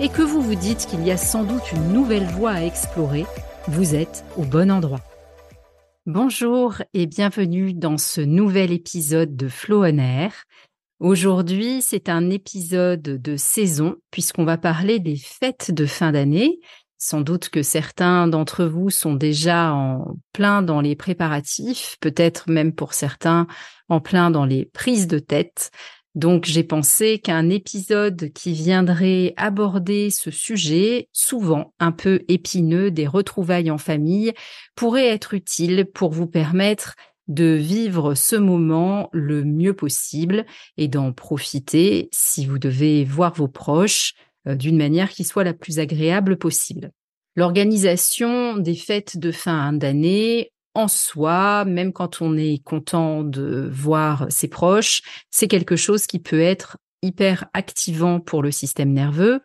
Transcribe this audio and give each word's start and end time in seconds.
et 0.00 0.08
que 0.08 0.22
vous 0.22 0.40
vous 0.40 0.54
dites 0.54 0.86
qu'il 0.86 1.04
y 1.04 1.10
a 1.10 1.16
sans 1.16 1.42
doute 1.42 1.72
une 1.72 1.92
nouvelle 1.92 2.26
voie 2.26 2.52
à 2.52 2.62
explorer, 2.62 3.26
vous 3.66 3.94
êtes 3.94 4.24
au 4.36 4.42
bon 4.42 4.70
endroit. 4.70 5.00
Bonjour 6.06 6.76
et 6.94 7.06
bienvenue 7.06 7.74
dans 7.74 7.98
ce 7.98 8.20
nouvel 8.20 8.72
épisode 8.72 9.36
de 9.36 9.48
Flow 9.48 9.84
on 9.84 9.98
Air. 9.98 10.32
Aujourd'hui, 11.00 11.82
c'est 11.82 12.08
un 12.08 12.30
épisode 12.30 13.02
de 13.02 13.36
saison 13.36 13.96
puisqu'on 14.10 14.44
va 14.44 14.56
parler 14.56 15.00
des 15.00 15.16
fêtes 15.16 15.72
de 15.72 15.84
fin 15.84 16.12
d'année. 16.12 16.60
Sans 17.00 17.20
doute 17.20 17.48
que 17.48 17.62
certains 17.62 18.26
d'entre 18.26 18.64
vous 18.64 18.90
sont 18.90 19.14
déjà 19.14 19.72
en 19.72 20.16
plein 20.32 20.62
dans 20.62 20.80
les 20.80 20.96
préparatifs, 20.96 21.96
peut-être 22.00 22.50
même 22.50 22.72
pour 22.72 22.92
certains 22.92 23.46
en 23.88 24.00
plein 24.00 24.30
dans 24.30 24.44
les 24.44 24.64
prises 24.64 25.06
de 25.06 25.20
tête. 25.20 25.70
Donc 26.14 26.46
j'ai 26.46 26.64
pensé 26.64 27.18
qu'un 27.18 27.48
épisode 27.50 28.30
qui 28.32 28.52
viendrait 28.52 29.34
aborder 29.36 30.10
ce 30.10 30.30
sujet, 30.30 31.08
souvent 31.12 31.74
un 31.78 31.92
peu 31.92 32.22
épineux, 32.28 32.90
des 32.90 33.06
retrouvailles 33.06 33.70
en 33.70 33.78
famille, 33.78 34.32
pourrait 34.74 35.06
être 35.06 35.34
utile 35.34 35.86
pour 35.92 36.10
vous 36.10 36.26
permettre 36.26 36.94
de 37.28 37.44
vivre 37.44 38.14
ce 38.14 38.36
moment 38.36 39.10
le 39.12 39.44
mieux 39.44 39.74
possible 39.74 40.46
et 40.78 40.88
d'en 40.88 41.12
profiter 41.12 42.08
si 42.10 42.46
vous 42.46 42.58
devez 42.58 43.04
voir 43.04 43.34
vos 43.34 43.48
proches 43.48 44.14
euh, 44.46 44.54
d'une 44.54 44.78
manière 44.78 45.10
qui 45.10 45.24
soit 45.24 45.44
la 45.44 45.54
plus 45.54 45.78
agréable 45.78 46.38
possible. 46.38 46.90
L'organisation 47.36 48.56
des 48.56 48.74
fêtes 48.74 49.18
de 49.18 49.30
fin 49.30 49.72
d'année, 49.72 50.50
en 50.78 50.86
soi, 50.86 51.64
même 51.64 51.92
quand 51.92 52.22
on 52.22 52.36
est 52.36 52.62
content 52.62 53.24
de 53.24 53.68
voir 53.72 54.26
ses 54.30 54.46
proches, 54.46 55.02
c'est 55.28 55.48
quelque 55.48 55.74
chose 55.74 56.06
qui 56.06 56.20
peut 56.20 56.40
être 56.40 56.78
hyper 57.02 57.46
activant 57.52 58.20
pour 58.20 58.42
le 58.42 58.52
système 58.52 58.92
nerveux 58.92 59.40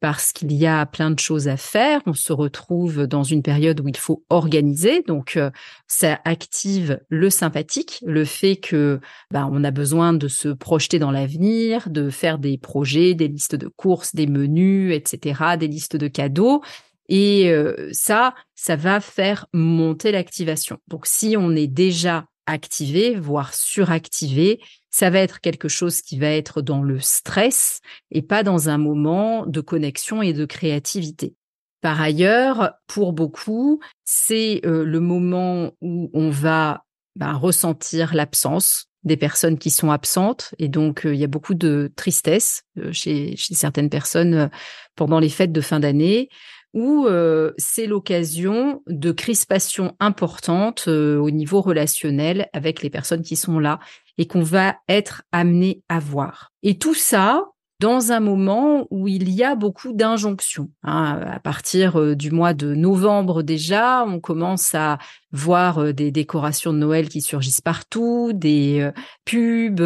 parce 0.00 0.32
qu'il 0.32 0.52
y 0.52 0.66
a 0.66 0.86
plein 0.86 1.10
de 1.10 1.18
choses 1.18 1.46
à 1.48 1.58
faire. 1.58 2.00
On 2.06 2.14
se 2.14 2.32
retrouve 2.32 3.06
dans 3.06 3.22
une 3.22 3.42
période 3.42 3.80
où 3.80 3.88
il 3.88 3.96
faut 3.98 4.24
organiser, 4.30 5.02
donc 5.06 5.36
euh, 5.36 5.50
ça 5.88 6.20
active 6.24 7.00
le 7.08 7.28
sympathique, 7.28 8.02
le 8.06 8.24
fait 8.24 8.56
que 8.56 9.00
bah, 9.30 9.46
on 9.50 9.64
a 9.64 9.70
besoin 9.70 10.14
de 10.14 10.28
se 10.28 10.48
projeter 10.48 10.98
dans 10.98 11.10
l'avenir, 11.10 11.90
de 11.90 12.08
faire 12.08 12.38
des 12.38 12.56
projets, 12.56 13.14
des 13.14 13.28
listes 13.28 13.56
de 13.56 13.68
courses, 13.68 14.14
des 14.14 14.26
menus, 14.26 14.94
etc., 14.94 15.56
des 15.58 15.68
listes 15.68 15.96
de 15.96 16.08
cadeaux. 16.08 16.62
Et 17.08 17.50
euh, 17.50 17.88
ça, 17.92 18.34
ça 18.54 18.76
va 18.76 19.00
faire 19.00 19.46
monter 19.52 20.12
l'activation. 20.12 20.78
Donc 20.88 21.06
si 21.06 21.36
on 21.38 21.54
est 21.56 21.66
déjà 21.66 22.26
activé, 22.46 23.14
voire 23.14 23.54
suractivé, 23.54 24.60
ça 24.90 25.10
va 25.10 25.18
être 25.18 25.40
quelque 25.40 25.68
chose 25.68 26.00
qui 26.00 26.18
va 26.18 26.30
être 26.30 26.62
dans 26.62 26.82
le 26.82 26.98
stress 26.98 27.80
et 28.10 28.22
pas 28.22 28.42
dans 28.42 28.68
un 28.68 28.78
moment 28.78 29.46
de 29.46 29.60
connexion 29.60 30.22
et 30.22 30.32
de 30.32 30.44
créativité. 30.44 31.34
Par 31.80 32.00
ailleurs, 32.00 32.72
pour 32.86 33.12
beaucoup, 33.12 33.80
c'est 34.04 34.60
euh, 34.64 34.84
le 34.84 35.00
moment 35.00 35.72
où 35.80 36.10
on 36.12 36.30
va 36.30 36.84
bah, 37.16 37.34
ressentir 37.34 38.14
l'absence 38.14 38.86
des 39.04 39.16
personnes 39.16 39.58
qui 39.58 39.70
sont 39.70 39.90
absentes 39.90 40.54
et 40.58 40.68
donc 40.68 41.06
euh, 41.06 41.14
il 41.14 41.20
y 41.20 41.24
a 41.24 41.28
beaucoup 41.28 41.54
de 41.54 41.92
tristesse 41.94 42.64
chez, 42.90 43.36
chez 43.36 43.54
certaines 43.54 43.90
personnes 43.90 44.50
pendant 44.96 45.20
les 45.20 45.28
fêtes 45.28 45.52
de 45.52 45.60
fin 45.60 45.78
d'année 45.78 46.28
où 46.74 47.06
euh, 47.06 47.52
c'est 47.56 47.86
l'occasion 47.86 48.82
de 48.86 49.10
crispations 49.10 49.96
importantes 50.00 50.84
euh, 50.88 51.18
au 51.18 51.30
niveau 51.30 51.60
relationnel 51.60 52.48
avec 52.52 52.82
les 52.82 52.90
personnes 52.90 53.22
qui 53.22 53.36
sont 53.36 53.58
là 53.58 53.78
et 54.18 54.26
qu'on 54.26 54.42
va 54.42 54.76
être 54.88 55.22
amené 55.32 55.82
à 55.88 55.98
voir. 55.98 56.52
Et 56.62 56.78
tout 56.78 56.94
ça 56.94 57.46
dans 57.80 58.10
un 58.10 58.18
moment 58.18 58.88
où 58.90 59.06
il 59.06 59.30
y 59.30 59.44
a 59.44 59.54
beaucoup 59.54 59.92
d'injonctions. 59.92 60.68
Hein. 60.82 61.20
À 61.24 61.38
partir 61.38 61.98
euh, 61.98 62.16
du 62.16 62.32
mois 62.32 62.52
de 62.52 62.74
novembre 62.74 63.42
déjà, 63.44 64.04
on 64.04 64.18
commence 64.18 64.74
à 64.74 64.98
voir 65.30 65.94
des 65.94 66.10
décorations 66.10 66.72
de 66.72 66.78
Noël 66.78 67.08
qui 67.08 67.20
surgissent 67.20 67.60
partout, 67.60 68.32
des 68.34 68.90
pubs, 69.24 69.80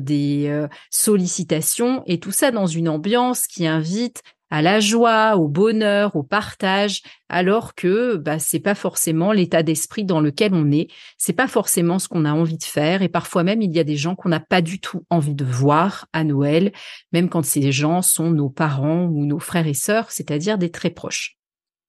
des 0.00 0.66
sollicitations, 0.90 2.02
et 2.06 2.20
tout 2.20 2.32
ça 2.32 2.50
dans 2.50 2.66
une 2.66 2.88
ambiance 2.88 3.46
qui 3.46 3.66
invite 3.66 4.22
à 4.50 4.62
la 4.62 4.80
joie, 4.80 5.36
au 5.36 5.48
bonheur, 5.48 6.16
au 6.16 6.22
partage, 6.22 7.02
alors 7.28 7.74
que 7.74 8.16
bah, 8.16 8.38
c'est 8.38 8.60
pas 8.60 8.74
forcément 8.74 9.32
l'état 9.32 9.62
d'esprit 9.62 10.04
dans 10.04 10.20
lequel 10.20 10.54
on 10.54 10.70
est, 10.70 10.88
c'est 11.18 11.32
pas 11.32 11.48
forcément 11.48 11.98
ce 11.98 12.08
qu'on 12.08 12.24
a 12.24 12.32
envie 12.32 12.56
de 12.56 12.64
faire, 12.64 13.02
et 13.02 13.08
parfois 13.08 13.44
même 13.44 13.62
il 13.62 13.74
y 13.74 13.78
a 13.78 13.84
des 13.84 13.96
gens 13.96 14.14
qu'on 14.14 14.30
n'a 14.30 14.40
pas 14.40 14.62
du 14.62 14.80
tout 14.80 15.04
envie 15.10 15.34
de 15.34 15.44
voir 15.44 16.06
à 16.12 16.24
Noël, 16.24 16.72
même 17.12 17.28
quand 17.28 17.44
ces 17.44 17.72
gens 17.72 18.02
sont 18.02 18.30
nos 18.30 18.48
parents 18.48 19.04
ou 19.04 19.26
nos 19.26 19.38
frères 19.38 19.66
et 19.66 19.74
sœurs, 19.74 20.10
c'est-à-dire 20.10 20.58
des 20.58 20.70
très 20.70 20.90
proches. 20.90 21.36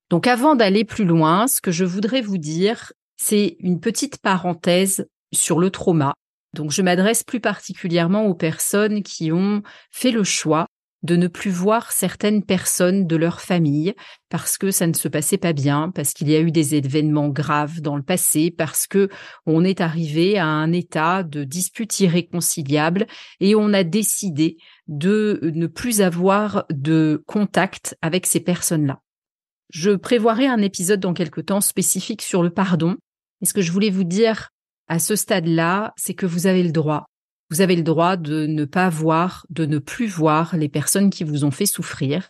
Donc 0.10 0.28
avant 0.28 0.56
d'aller 0.56 0.84
plus 0.84 1.06
loin, 1.06 1.48
ce 1.48 1.62
que 1.62 1.72
je 1.72 1.86
voudrais 1.86 2.22
vous 2.22 2.40
dire, 2.40 2.92
c'est 3.16 3.58
une 3.60 3.80
petite 3.80 4.18
parenthèse 4.18 5.08
sur 5.32 5.60
le 5.60 5.70
trauma. 5.70 6.14
Donc 6.56 6.72
je 6.72 6.82
m'adresse 6.82 7.24
plus 7.24 7.40
particulièrement 7.40 8.26
aux 8.26 8.34
personnes 8.34 9.04
qui 9.04 9.32
ont 9.32 9.62
fait 9.92 10.12
le 10.12 10.24
choix 10.24 10.66
de 11.04 11.16
ne 11.16 11.28
plus 11.28 11.52
voir 11.52 11.92
certaines 11.92 12.44
personnes 12.44 13.08
de 13.08 13.16
leur 13.16 13.42
famille 13.42 13.94
parce 14.30 14.58
que 14.58 14.70
ça 14.70 14.86
ne 14.86 14.94
se 14.94 15.08
passait 15.08 15.38
pas 15.38 15.54
bien, 15.54 15.92
parce 15.94 16.14
qu'il 16.14 16.30
y 16.30 16.36
a 16.36 16.42
eu 16.42 16.52
des 16.52 16.76
événements 16.76 17.30
graves 17.30 17.82
dans 17.82 17.96
le 17.96 18.04
passé, 18.04 18.52
parce 18.52 18.86
que 18.86 19.10
on 19.46 19.64
est 19.64 19.82
arrivé 19.82 20.38
à 20.38 20.46
un 20.46 20.72
état 20.72 21.24
de 21.24 21.44
dispute 21.44 22.00
irréconciliable 22.00 23.08
et 23.40 23.56
on 23.56 23.74
a 23.74 23.84
décidé 23.84 24.58
de 24.88 25.40
ne 25.44 25.68
plus 25.68 26.02
avoir 26.02 26.66
de 26.70 27.24
contact 27.28 27.98
avec 28.02 28.26
ces 28.26 28.40
personnes-là. 28.40 29.02
Je 29.70 29.92
prévoirai 29.92 30.48
un 30.48 30.62
épisode 30.62 31.00
dans 31.00 31.14
quelque 31.14 31.42
temps 31.42 31.62
spécifique 31.62 32.22
sur 32.22 32.44
le 32.44 32.50
pardon. 32.50 32.98
Et 33.42 33.46
ce 33.46 33.54
que 33.54 33.62
je 33.62 33.72
voulais 33.72 33.92
vous 33.92 34.04
dire 34.04 34.50
à 34.88 35.00
ce 35.00 35.16
stade-là, 35.16 35.94
c'est 35.96 36.16
que 36.16 36.26
vous 36.26 36.48
avez 36.48 36.64
le 36.64 36.72
droit 36.72 37.09
vous 37.50 37.62
avez 37.62 37.76
le 37.76 37.84
droit 37.84 38.16
de 38.16 38.46
ne 38.46 38.66
pas 38.66 38.90
voir, 38.90 39.46
de 39.50 39.66
ne 39.66 39.80
plus 39.80 40.08
voir 40.08 40.56
les 40.56 40.70
personnes 40.70 41.10
qui 41.10 41.24
vous 41.24 41.44
ont 41.44 41.52
fait 41.52 41.66
souffrir, 41.66 42.30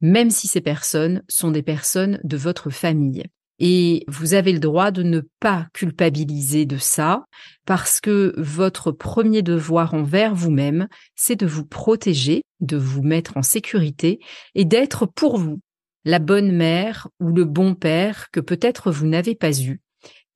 même 0.00 0.30
si 0.30 0.46
ces 0.46 0.60
personnes 0.60 1.22
sont 1.28 1.50
des 1.50 1.62
personnes 1.62 2.20
de 2.24 2.36
votre 2.36 2.70
famille. 2.70 3.24
Et 3.60 4.04
vous 4.08 4.34
avez 4.34 4.52
le 4.52 4.58
droit 4.58 4.90
de 4.90 5.02
ne 5.02 5.20
pas 5.38 5.68
culpabiliser 5.72 6.66
de 6.66 6.76
ça 6.76 7.24
parce 7.66 8.00
que 8.00 8.34
votre 8.36 8.90
premier 8.90 9.42
devoir 9.42 9.94
envers 9.94 10.34
vous-même, 10.34 10.88
c'est 11.14 11.36
de 11.36 11.46
vous 11.46 11.64
protéger, 11.64 12.42
de 12.60 12.76
vous 12.76 13.02
mettre 13.02 13.36
en 13.36 13.42
sécurité 13.42 14.18
et 14.54 14.64
d'être 14.64 15.06
pour 15.06 15.38
vous 15.38 15.60
la 16.04 16.18
bonne 16.18 16.52
mère 16.52 17.08
ou 17.20 17.28
le 17.28 17.44
bon 17.44 17.74
père 17.74 18.30
que 18.32 18.40
peut-être 18.40 18.90
vous 18.90 19.06
n'avez 19.06 19.34
pas 19.34 19.58
eu. 19.58 19.80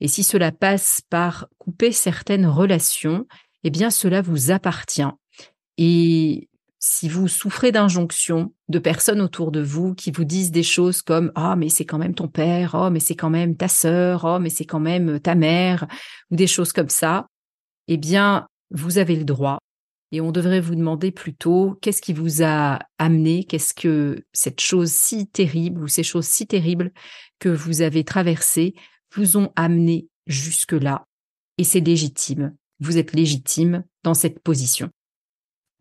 Et 0.00 0.08
si 0.08 0.22
cela 0.22 0.52
passe 0.52 1.00
par 1.10 1.48
couper 1.58 1.90
certaines 1.90 2.46
relations, 2.46 3.26
eh 3.64 3.70
bien 3.70 3.90
cela 3.90 4.22
vous 4.22 4.50
appartient. 4.50 5.02
Et 5.76 6.48
si 6.80 7.08
vous 7.08 7.28
souffrez 7.28 7.72
d'injonctions 7.72 8.52
de 8.68 8.78
personnes 8.78 9.20
autour 9.20 9.50
de 9.50 9.60
vous 9.60 9.94
qui 9.94 10.10
vous 10.10 10.24
disent 10.24 10.52
des 10.52 10.62
choses 10.62 11.02
comme 11.02 11.32
oh 11.36 11.54
mais 11.56 11.68
c'est 11.68 11.84
quand 11.84 11.98
même 11.98 12.14
ton 12.14 12.28
père, 12.28 12.74
oh 12.74 12.90
mais 12.90 13.00
c'est 13.00 13.16
quand 13.16 13.30
même 13.30 13.56
ta 13.56 13.68
sœur, 13.68 14.24
oh 14.24 14.38
mais 14.38 14.50
c'est 14.50 14.64
quand 14.64 14.80
même 14.80 15.18
ta 15.20 15.34
mère 15.34 15.86
ou 16.30 16.36
des 16.36 16.46
choses 16.46 16.72
comme 16.72 16.88
ça, 16.88 17.26
eh 17.88 17.96
bien 17.96 18.46
vous 18.70 18.98
avez 18.98 19.16
le 19.16 19.24
droit 19.24 19.58
Et 20.12 20.20
on 20.20 20.30
devrait 20.30 20.60
vous 20.60 20.74
demander 20.74 21.10
plutôt 21.10 21.78
qu'est-ce 21.80 22.02
qui 22.02 22.12
vous 22.12 22.42
a 22.42 22.78
amené, 22.98 23.44
qu'est-ce 23.44 23.74
que 23.74 24.24
cette 24.32 24.60
chose 24.60 24.92
si 24.92 25.26
terrible 25.26 25.82
ou 25.82 25.88
ces 25.88 26.02
choses 26.04 26.26
si 26.26 26.46
terribles 26.46 26.92
que 27.38 27.48
vous 27.48 27.82
avez 27.82 28.04
traversées 28.04 28.74
vous 29.14 29.36
ont 29.36 29.52
amené 29.56 30.08
jusque-là. 30.26 31.04
Et 31.56 31.64
c'est 31.64 31.80
légitime. 31.80 32.54
Vous 32.80 32.98
êtes 32.98 33.12
légitime 33.12 33.84
dans 34.04 34.14
cette 34.14 34.40
position. 34.40 34.90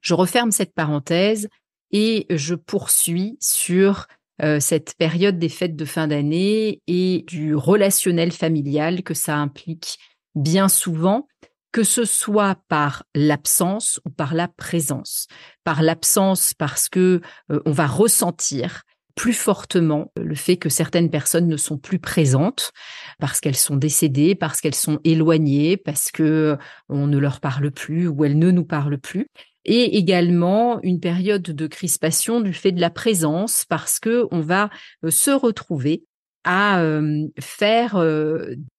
Je 0.01 0.13
referme 0.13 0.51
cette 0.51 0.73
parenthèse 0.73 1.47
et 1.91 2.25
je 2.29 2.55
poursuis 2.55 3.38
sur 3.39 4.07
euh, 4.41 4.59
cette 4.59 4.95
période 4.97 5.39
des 5.39 5.49
fêtes 5.49 5.75
de 5.75 5.85
fin 5.85 6.07
d'année 6.07 6.81
et 6.88 7.23
du 7.27 7.55
relationnel 7.55 8.31
familial 8.31 9.03
que 9.03 9.13
ça 9.13 9.35
implique 9.38 9.97
bien 10.35 10.69
souvent 10.69 11.27
que 11.71 11.83
ce 11.83 12.05
soit 12.05 12.55
par 12.69 13.03
l'absence 13.13 13.99
ou 14.05 14.09
par 14.09 14.33
la 14.33 14.47
présence. 14.47 15.27
Par 15.63 15.81
l'absence 15.81 16.53
parce 16.53 16.89
que 16.89 17.21
euh, 17.51 17.59
on 17.65 17.71
va 17.71 17.88
ressentir 17.88 18.83
plus 19.18 19.34
fortement 19.34 20.12
le 20.16 20.36
fait 20.36 20.58
que 20.58 20.69
certaines 20.69 21.10
personnes 21.10 21.48
ne 21.48 21.58
sont 21.58 21.78
plus 21.78 22.00
présentes 22.00 22.72
parce 23.19 23.42
qu'elles 23.42 23.58
sont 23.58 23.75
décédées, 23.75 24.36
parce 24.36 24.62
qu'elles 24.62 24.75
sont 24.75 25.00
éloignées, 25.04 25.75
parce 25.75 26.12
que 26.12 26.56
on 26.88 27.08
ne 27.08 27.18
leur 27.18 27.40
parle 27.42 27.72
plus 27.72 28.08
ou 28.08 28.24
elles 28.24 28.38
ne 28.38 28.52
nous 28.52 28.64
parlent 28.64 29.00
plus. 29.00 29.28
Et 29.66 29.98
également 29.98 30.80
une 30.84 31.02
période 31.02 31.42
de 31.42 31.68
crispation 31.68 32.40
du 32.40 32.54
fait 32.54 32.72
de 32.72 32.80
la 32.80 32.92
présence 32.92 33.66
parce 33.68 34.00
que 34.00 34.25
on 34.31 34.40
va 34.40 34.69
euh, 35.04 35.10
se 35.10 35.31
retrouver 35.31 36.04
à 36.46 36.80
euh, 36.80 37.28
faire 37.40 38.02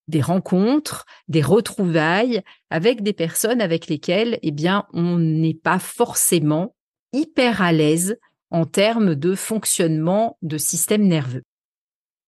des 0.06 0.22
rencontres, 0.22 1.04
des 1.26 1.42
retrouvailles 1.42 2.40
avec 2.70 3.02
des 3.02 3.12
personnes 3.12 3.60
avec 3.60 3.88
lesquelles, 3.88 4.38
eh 4.42 4.52
bien, 4.52 4.86
on 4.94 5.18
n'est 5.18 5.52
pas 5.52 5.78
forcément 5.78 6.74
hyper 7.12 7.60
à 7.60 7.72
l'aise 7.72 8.16
en 8.50 8.64
termes 8.64 9.14
de 9.14 9.34
fonctionnement 9.34 10.36
de 10.42 10.58
système 10.58 11.06
nerveux. 11.06 11.42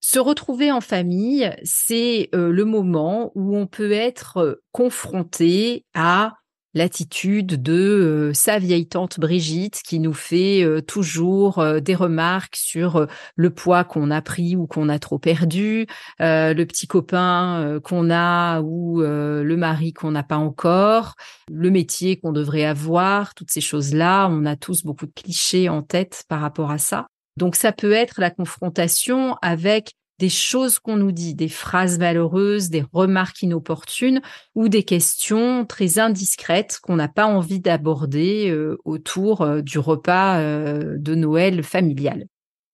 Se 0.00 0.18
retrouver 0.18 0.72
en 0.72 0.80
famille, 0.80 1.54
c'est 1.62 2.30
euh, 2.34 2.50
le 2.50 2.64
moment 2.64 3.32
où 3.34 3.56
on 3.56 3.66
peut 3.66 3.92
être 3.92 4.38
euh, 4.38 4.62
confronté 4.72 5.84
à 5.94 6.39
l'attitude 6.74 7.62
de 7.62 7.72
euh, 7.72 8.32
sa 8.34 8.58
vieille 8.58 8.86
tante 8.86 9.18
Brigitte 9.18 9.80
qui 9.84 9.98
nous 9.98 10.12
fait 10.12 10.62
euh, 10.62 10.80
toujours 10.80 11.58
euh, 11.58 11.80
des 11.80 11.94
remarques 11.94 12.56
sur 12.56 13.06
le 13.34 13.50
poids 13.50 13.84
qu'on 13.84 14.10
a 14.10 14.22
pris 14.22 14.56
ou 14.56 14.66
qu'on 14.66 14.88
a 14.88 14.98
trop 14.98 15.18
perdu, 15.18 15.86
le 16.18 16.64
petit 16.64 16.86
copain 16.86 17.80
qu'on 17.82 18.10
a 18.10 18.60
ou 18.60 19.00
le 19.00 19.56
mari 19.56 19.92
qu'on 19.92 20.10
n'a 20.10 20.22
pas 20.22 20.36
encore, 20.36 21.14
le 21.50 21.70
métier 21.70 22.18
qu'on 22.18 22.32
devrait 22.32 22.64
avoir, 22.64 23.34
toutes 23.34 23.50
ces 23.50 23.60
choses-là. 23.60 24.28
On 24.30 24.46
a 24.46 24.56
tous 24.56 24.84
beaucoup 24.84 25.06
de 25.06 25.12
clichés 25.12 25.68
en 25.68 25.82
tête 25.82 26.24
par 26.28 26.40
rapport 26.40 26.70
à 26.70 26.78
ça. 26.78 27.06
Donc 27.36 27.56
ça 27.56 27.72
peut 27.72 27.92
être 27.92 28.20
la 28.20 28.30
confrontation 28.30 29.36
avec 29.42 29.94
des 30.20 30.28
choses 30.28 30.78
qu'on 30.78 30.98
nous 30.98 31.12
dit, 31.12 31.34
des 31.34 31.48
phrases 31.48 31.98
malheureuses, 31.98 32.68
des 32.68 32.84
remarques 32.92 33.42
inopportunes 33.42 34.20
ou 34.54 34.68
des 34.68 34.82
questions 34.82 35.64
très 35.64 35.98
indiscrètes 35.98 36.78
qu'on 36.82 36.96
n'a 36.96 37.08
pas 37.08 37.24
envie 37.24 37.58
d'aborder 37.58 38.50
euh, 38.50 38.76
autour 38.84 39.40
euh, 39.40 39.62
du 39.62 39.78
repas 39.78 40.38
euh, 40.38 40.96
de 40.98 41.14
Noël 41.14 41.62
familial. 41.62 42.26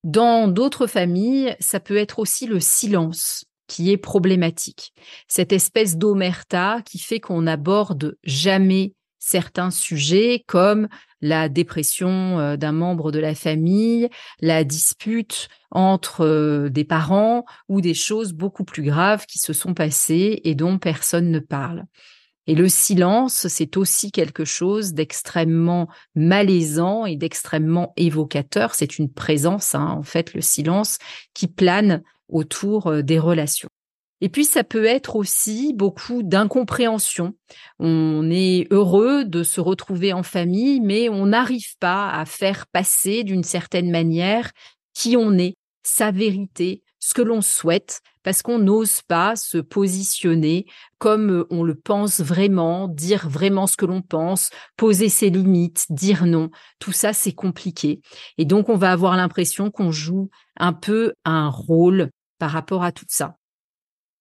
Dans 0.03 0.49
d'autres 0.49 0.89
familles, 0.89 1.55
ça 1.61 1.79
peut 1.79 1.97
être 1.97 2.19
aussi 2.19 2.49
le 2.49 2.59
silence 2.59 3.45
qui 3.69 3.93
est 3.93 3.97
problématique. 3.97 4.93
Cette 5.29 5.53
espèce 5.53 5.97
d'omerta 5.97 6.83
qui 6.85 6.99
fait 6.99 7.21
qu'on 7.21 7.43
n'aborde 7.43 8.17
jamais 8.25 8.96
certains 9.19 9.71
sujets 9.71 10.45
comme 10.47 10.89
la 11.21 11.49
dépression 11.49 12.39
euh, 12.39 12.57
d'un 12.57 12.73
membre 12.73 13.13
de 13.13 13.19
la 13.19 13.35
famille, 13.35 14.09
la 14.41 14.65
dispute 14.65 15.49
entre 15.71 16.25
euh, 16.25 16.69
des 16.69 16.85
parents 16.85 17.45
ou 17.69 17.81
des 17.81 17.95
choses 17.95 18.33
beaucoup 18.33 18.65
plus 18.65 18.83
graves 18.83 19.27
qui 19.27 19.39
se 19.39 19.53
sont 19.53 19.75
passées 19.75 20.41
et 20.45 20.55
dont 20.55 20.79
personne 20.79 21.31
ne 21.31 21.41
parle. 21.41 21.85
Et 22.47 22.55
le 22.55 22.69
silence, 22.69 23.49
c'est 23.49 23.77
aussi 23.77 24.13
quelque 24.13 24.45
chose 24.45 24.93
d'extrêmement 24.95 25.89
malaisant 26.15 27.05
et 27.05 27.17
d'extrêmement 27.17 27.93
évocateur. 27.97 28.75
C'est 28.75 28.99
une 28.99 29.13
présence, 29.13 29.75
hein, 29.75 29.97
en 29.99 30.05
fait, 30.05 30.33
le 30.33 30.41
silence 30.41 30.99
qui 31.35 31.49
plane 31.49 32.03
autour 32.29 32.87
euh, 32.89 33.03
des 33.03 33.19
relations. 33.19 33.69
Et 34.21 34.29
puis 34.29 34.45
ça 34.45 34.65
peut 34.65 34.85
être 34.85 35.17
aussi 35.17 35.75
beaucoup 35.75 36.23
d'incompréhension. 36.23 37.35
On 37.79 38.31
est 38.31 38.67
heureux 38.71 39.25
de 39.25 39.43
se 39.43 39.61
retrouver 39.61 40.13
en 40.13 40.23
famille, 40.23 40.81
mais 40.81 41.09
on 41.09 41.27
n'arrive 41.27 41.77
pas 41.79 42.11
à 42.11 42.25
faire 42.25 42.67
passer 42.67 43.25
d'une 43.25 43.45
certaine 43.45 43.91
manière 43.91 44.53
qui 44.95 45.17
on 45.17 45.37
est, 45.37 45.57
sa 45.83 46.11
vérité, 46.11 46.83
ce 46.99 47.13
que 47.13 47.23
l'on 47.23 47.43
souhaite, 47.43 48.01
parce 48.23 48.43
qu'on 48.43 48.59
n'ose 48.59 49.03
pas 49.03 49.37
se 49.37 49.59
positionner 49.59 50.67
comme 50.99 51.47
on 51.51 51.63
le 51.63 51.77
pense 51.77 52.21
vraiment, 52.21 52.89
dire 52.89 53.29
vraiment 53.29 53.69
ce 53.69 53.77
que 53.77 53.87
l'on 53.87 54.03
pense, 54.03 54.51
poser 54.77 55.09
ses 55.09 55.31
limites, 55.31 55.87
dire 55.91 56.27
non. 56.27 56.51
Tout 56.81 56.91
ça, 56.91 57.13
c'est 57.13 57.35
compliqué. 57.35 58.01
Et 58.39 58.45
donc, 58.45 58.69
on 58.69 58.77
va 58.77 58.91
avoir 58.91 59.17
l'impression 59.17 59.71
qu'on 59.71 59.93
joue 59.93 60.31
un 60.57 60.73
peu 60.73 61.13
un 61.25 61.49
rôle 61.51 62.11
par 62.39 62.51
rapport 62.51 62.83
à 62.83 62.91
tout 62.91 63.05
ça. 63.09 63.37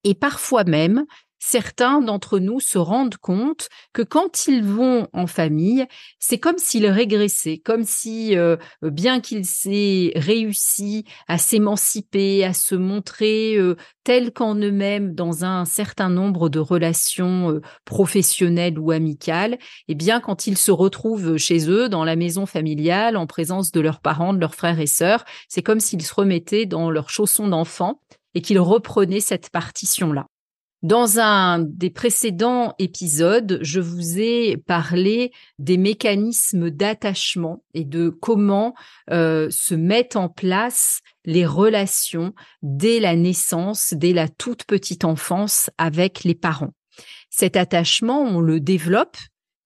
Et 0.06 0.13
parfois 0.13 0.63
même, 0.63 1.06
certains 1.40 2.00
d'entre 2.00 2.38
nous 2.38 2.60
se 2.60 2.78
rendent 2.78 3.18
compte 3.18 3.69
que 3.92 4.04
quand 4.04 4.46
ils 4.46 4.63
vont 4.63 5.07
en 5.13 5.25
famille, 5.25 5.88
c'est 6.19 6.38
comme 6.38 6.60
s'ils 6.60 6.86
régressaient, 6.86 7.57
comme 7.57 7.84
si, 7.84 8.38
euh, 8.38 8.56
bien 8.84 9.19
qu'ils 9.19 9.48
aient 9.66 10.12
réussi 10.16 11.06
à 11.28 11.40
s'émanciper, 11.40 12.46
à 12.46 12.54
se 12.54 12.75
montrer 12.75 13.57
euh, 13.57 13.75
tels 14.04 14.31
qu'en 14.31 14.54
eux-mêmes 14.56 15.16
dans 15.16 15.44
un 15.44 15.66
certain 15.66 16.10
nombre 16.10 16.50
de 16.50 16.60
relations 16.60 17.52
euh, 17.52 17.62
professionnelles 17.84 18.78
ou 18.78 18.92
amicales, 18.92 19.57
eh 19.88 19.96
bien, 19.96 20.19
quand 20.19 20.46
ils 20.46 20.57
se 20.57 20.72
retrouvent 20.72 21.38
chez 21.38 21.68
eux, 21.68 21.90
dans 21.90 22.04
la 22.04 22.16
maison 22.16 22.46
familiale, 22.46 23.18
en 23.18 23.25
présence 23.25 23.72
de 23.72 23.81
leurs 23.81 24.02
parents, 24.02 24.36
de 24.36 24.40
leurs 24.40 24.54
frères 24.54 24.80
et 24.80 24.88
sœurs, 24.88 25.25
c'est 25.50 25.63
comme 25.63 25.80
s'ils 25.80 26.04
se 26.04 26.13
remettaient 26.13 26.68
dans 26.68 26.92
leurs 26.92 27.10
chaussons 27.10 27.48
d'enfant 27.48 28.02
et 28.36 28.42
qu'il 28.42 28.60
reprenait 28.60 29.22
cette 29.22 29.50
partition-là. 29.50 30.28
Dans 30.84 31.20
un 31.20 31.60
des 31.60 31.90
précédents 31.90 32.76
épisodes, 32.78 33.58
je 33.64 33.80
vous 33.80 34.20
ai 34.20 34.58
parlé 34.58 35.32
des 35.58 35.78
mécanismes 35.78 36.70
d'attachement 36.70 37.64
et 37.74 37.86
de 37.86 38.10
comment 38.10 38.76
euh, 39.10 39.48
se 39.50 39.74
mettent 39.74 40.16
en 40.16 40.30
place 40.30 41.00
les 41.24 41.46
relations 41.46 42.36
dès 42.62 43.00
la 43.00 43.16
naissance, 43.16 43.95
dès 43.98 44.14
la 44.14 44.28
toute 44.28 44.66
petite 44.66 45.06
enfance 45.06 45.71
avec 45.80 46.24
les 46.24 46.36
parents. 46.36 46.74
Cet 47.31 47.56
attachement, 47.56 48.21
on 48.21 48.40
le 48.40 48.59
développe 48.59 49.18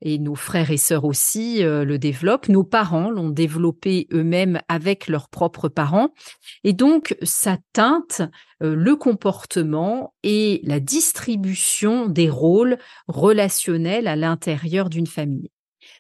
et 0.02 0.18
nos 0.18 0.36
frères 0.36 0.72
et 0.72 0.78
sœurs 0.78 1.06
aussi 1.06 1.64
euh, 1.64 1.84
le 1.84 1.98
développent. 1.98 2.48
Nos 2.48 2.64
parents 2.64 3.10
l'ont 3.10 3.30
développé 3.30 4.08
eux-mêmes 4.14 4.62
avec 4.68 5.08
leurs 5.08 5.30
propres 5.30 5.68
parents. 5.68 6.14
Et 6.64 6.74
donc, 6.74 7.18
ça 7.22 7.58
teinte 7.74 8.22
euh, 8.64 8.76
le 8.76 8.96
comportement 8.96 10.14
et 10.24 10.62
la 10.64 10.80
distribution 10.80 12.08
des 12.08 12.30
rôles 12.30 12.78
relationnels 13.08 14.08
à 14.08 14.16
l'intérieur 14.16 14.90
d'une 14.90 15.08
famille. 15.08 15.52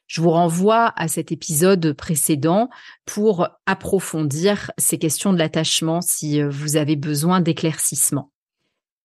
Je 0.07 0.21
vous 0.21 0.31
renvoie 0.31 0.91
à 0.95 1.07
cet 1.07 1.31
épisode 1.31 1.93
précédent 1.93 2.69
pour 3.05 3.47
approfondir 3.65 4.71
ces 4.77 4.97
questions 4.97 5.33
de 5.33 5.37
l'attachement 5.37 6.01
si 6.01 6.41
euh, 6.41 6.49
vous 6.49 6.77
avez 6.77 6.95
besoin 6.95 7.41
d'éclaircissement. 7.41 8.31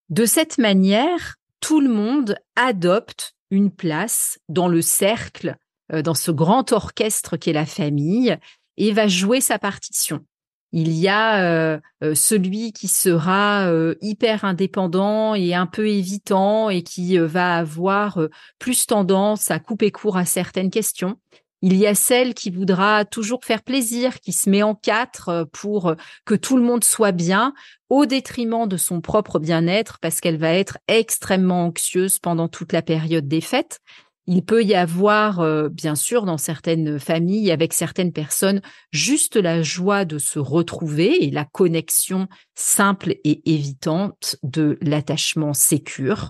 De 0.09 0.25
cette 0.25 0.57
manière, 0.57 1.35
tout 1.59 1.79
le 1.79 1.89
monde 1.89 2.37
adopte 2.55 3.34
une 3.55 3.71
place 3.71 4.37
dans 4.49 4.67
le 4.67 4.81
cercle, 4.81 5.55
euh, 5.91 6.01
dans 6.01 6.13
ce 6.13 6.31
grand 6.31 6.71
orchestre 6.71 7.37
qu'est 7.37 7.53
la 7.53 7.65
famille, 7.65 8.37
et 8.77 8.91
va 8.91 9.07
jouer 9.07 9.41
sa 9.41 9.57
partition. 9.57 10.25
Il 10.71 10.91
y 10.91 11.07
a 11.07 11.41
euh, 11.41 11.79
euh, 12.03 12.15
celui 12.15 12.73
qui 12.73 12.89
sera 12.89 13.71
hyper 14.01 14.43
indépendant 14.43 15.33
et 15.33 15.55
un 15.55 15.67
peu 15.67 15.87
évitant 15.87 16.69
et 16.69 16.83
qui 16.83 17.17
va 17.17 17.55
avoir 17.55 18.19
plus 18.59 18.85
tendance 18.85 19.51
à 19.51 19.59
couper 19.59 19.91
court 19.91 20.17
à 20.17 20.25
certaines 20.25 20.69
questions. 20.69 21.17
Il 21.67 21.77
y 21.77 21.87
a 21.87 21.95
celle 21.95 22.35
qui 22.35 22.51
voudra 22.51 23.05
toujours 23.05 23.43
faire 23.43 23.63
plaisir, 23.63 24.19
qui 24.19 24.33
se 24.33 24.51
met 24.51 24.61
en 24.61 24.75
quatre 24.75 25.49
pour 25.51 25.95
que 26.23 26.35
tout 26.35 26.57
le 26.57 26.63
monde 26.63 26.83
soit 26.83 27.11
bien, 27.11 27.55
au 27.89 28.05
détriment 28.05 28.67
de 28.67 28.77
son 28.77 29.01
propre 29.01 29.39
bien-être, 29.39 29.97
parce 29.99 30.21
qu'elle 30.21 30.37
va 30.37 30.53
être 30.53 30.77
extrêmement 30.87 31.65
anxieuse 31.65 32.19
pendant 32.19 32.47
toute 32.49 32.71
la 32.71 32.83
période 32.83 33.27
des 33.27 33.41
fêtes. 33.41 33.79
Il 34.27 34.45
peut 34.45 34.61
y 34.61 34.75
avoir, 34.75 35.43
bien 35.71 35.95
sûr, 35.95 36.25
dans 36.25 36.37
certaines 36.37 36.99
familles, 36.99 37.49
avec 37.49 37.73
certaines 37.73 38.13
personnes, 38.13 38.61
juste 38.91 39.35
la 39.35 39.63
joie 39.63 40.05
de 40.05 40.19
se 40.19 40.37
retrouver 40.37 41.23
et 41.23 41.31
la 41.31 41.45
connexion 41.45 42.27
simple 42.53 43.15
et 43.23 43.41
évitante 43.51 44.35
de 44.43 44.77
l'attachement 44.81 45.55
sécure. 45.55 46.29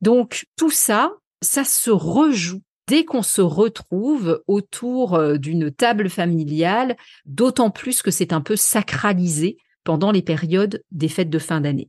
Donc, 0.00 0.46
tout 0.56 0.70
ça, 0.70 1.12
ça 1.42 1.64
se 1.64 1.90
rejoue 1.90 2.62
dès 2.92 3.06
qu'on 3.06 3.22
se 3.22 3.40
retrouve 3.40 4.42
autour 4.46 5.14
euh, 5.14 5.38
d'une 5.38 5.72
table 5.72 6.10
familiale, 6.10 6.94
d'autant 7.24 7.70
plus 7.70 8.02
que 8.02 8.10
c'est 8.10 8.34
un 8.34 8.42
peu 8.42 8.54
sacralisé 8.54 9.56
pendant 9.82 10.10
les 10.10 10.20
périodes 10.20 10.84
des 10.90 11.08
fêtes 11.08 11.30
de 11.30 11.38
fin 11.38 11.62
d'année. 11.62 11.88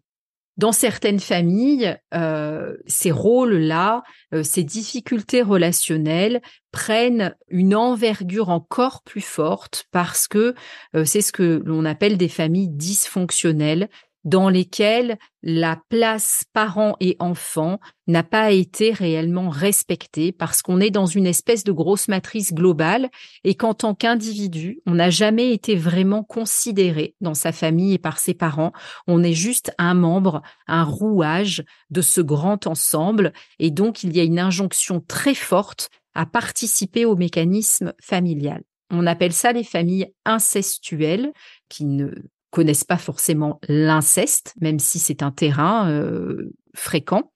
Dans 0.55 0.71
certaines 0.71 1.19
familles, 1.19 1.97
euh, 2.13 2.77
ces 2.87 3.11
rôles-là, 3.11 4.03
euh, 4.33 4.43
ces 4.43 4.63
difficultés 4.63 5.41
relationnelles 5.41 6.41
prennent 6.71 7.35
une 7.49 7.75
envergure 7.75 8.47
encore 8.47 9.03
plus 9.03 9.19
forte 9.19 9.87
parce 9.91 10.29
que 10.29 10.55
c'est 11.03 11.21
ce 11.21 11.33
que 11.33 11.61
l'on 11.65 11.83
appelle 11.83 12.17
des 12.17 12.29
familles 12.29 12.69
dysfonctionnelles 12.69 13.89
dans 14.23 14.49
lesquels 14.49 15.17
la 15.41 15.79
place 15.89 16.45
parents 16.53 16.95
et 16.99 17.15
enfants 17.19 17.79
n'a 18.07 18.23
pas 18.23 18.51
été 18.51 18.91
réellement 18.91 19.49
respectée 19.49 20.31
parce 20.31 20.61
qu'on 20.61 20.79
est 20.79 20.91
dans 20.91 21.05
une 21.05 21.27
espèce 21.27 21.63
de 21.63 21.71
grosse 21.71 22.07
matrice 22.07 22.53
globale 22.53 23.09
et 23.43 23.55
qu'en 23.55 23.73
tant 23.73 23.95
qu'individu, 23.95 24.79
on 24.85 24.95
n'a 24.95 25.09
jamais 25.09 25.51
été 25.51 25.75
vraiment 25.75 26.23
considéré 26.23 27.15
dans 27.21 27.33
sa 27.33 27.51
famille 27.51 27.93
et 27.93 27.97
par 27.97 28.19
ses 28.19 28.33
parents. 28.33 28.71
On 29.07 29.23
est 29.23 29.33
juste 29.33 29.73
un 29.77 29.93
membre, 29.93 30.41
un 30.67 30.83
rouage 30.83 31.63
de 31.89 32.01
ce 32.01 32.21
grand 32.21 32.67
ensemble 32.67 33.33
et 33.59 33.71
donc 33.71 34.03
il 34.03 34.15
y 34.15 34.19
a 34.19 34.23
une 34.23 34.39
injonction 34.39 35.01
très 35.05 35.35
forte 35.35 35.89
à 36.15 36.25
participer 36.25 37.05
au 37.05 37.15
mécanisme 37.15 37.93
familial. 38.01 38.63
On 38.91 39.07
appelle 39.07 39.33
ça 39.33 39.51
les 39.51 39.63
familles 39.63 40.13
incestuelles 40.23 41.33
qui 41.67 41.85
ne 41.85 42.11
connaissent 42.53 42.83
pas 42.83 42.99
forcément 42.99 43.59
l'inceste, 43.67 44.53
même 44.61 44.77
si 44.77 44.99
c'est 44.99 45.23
un 45.23 45.31
terrain 45.31 45.89
euh, 45.89 46.53
fréquent. 46.75 47.31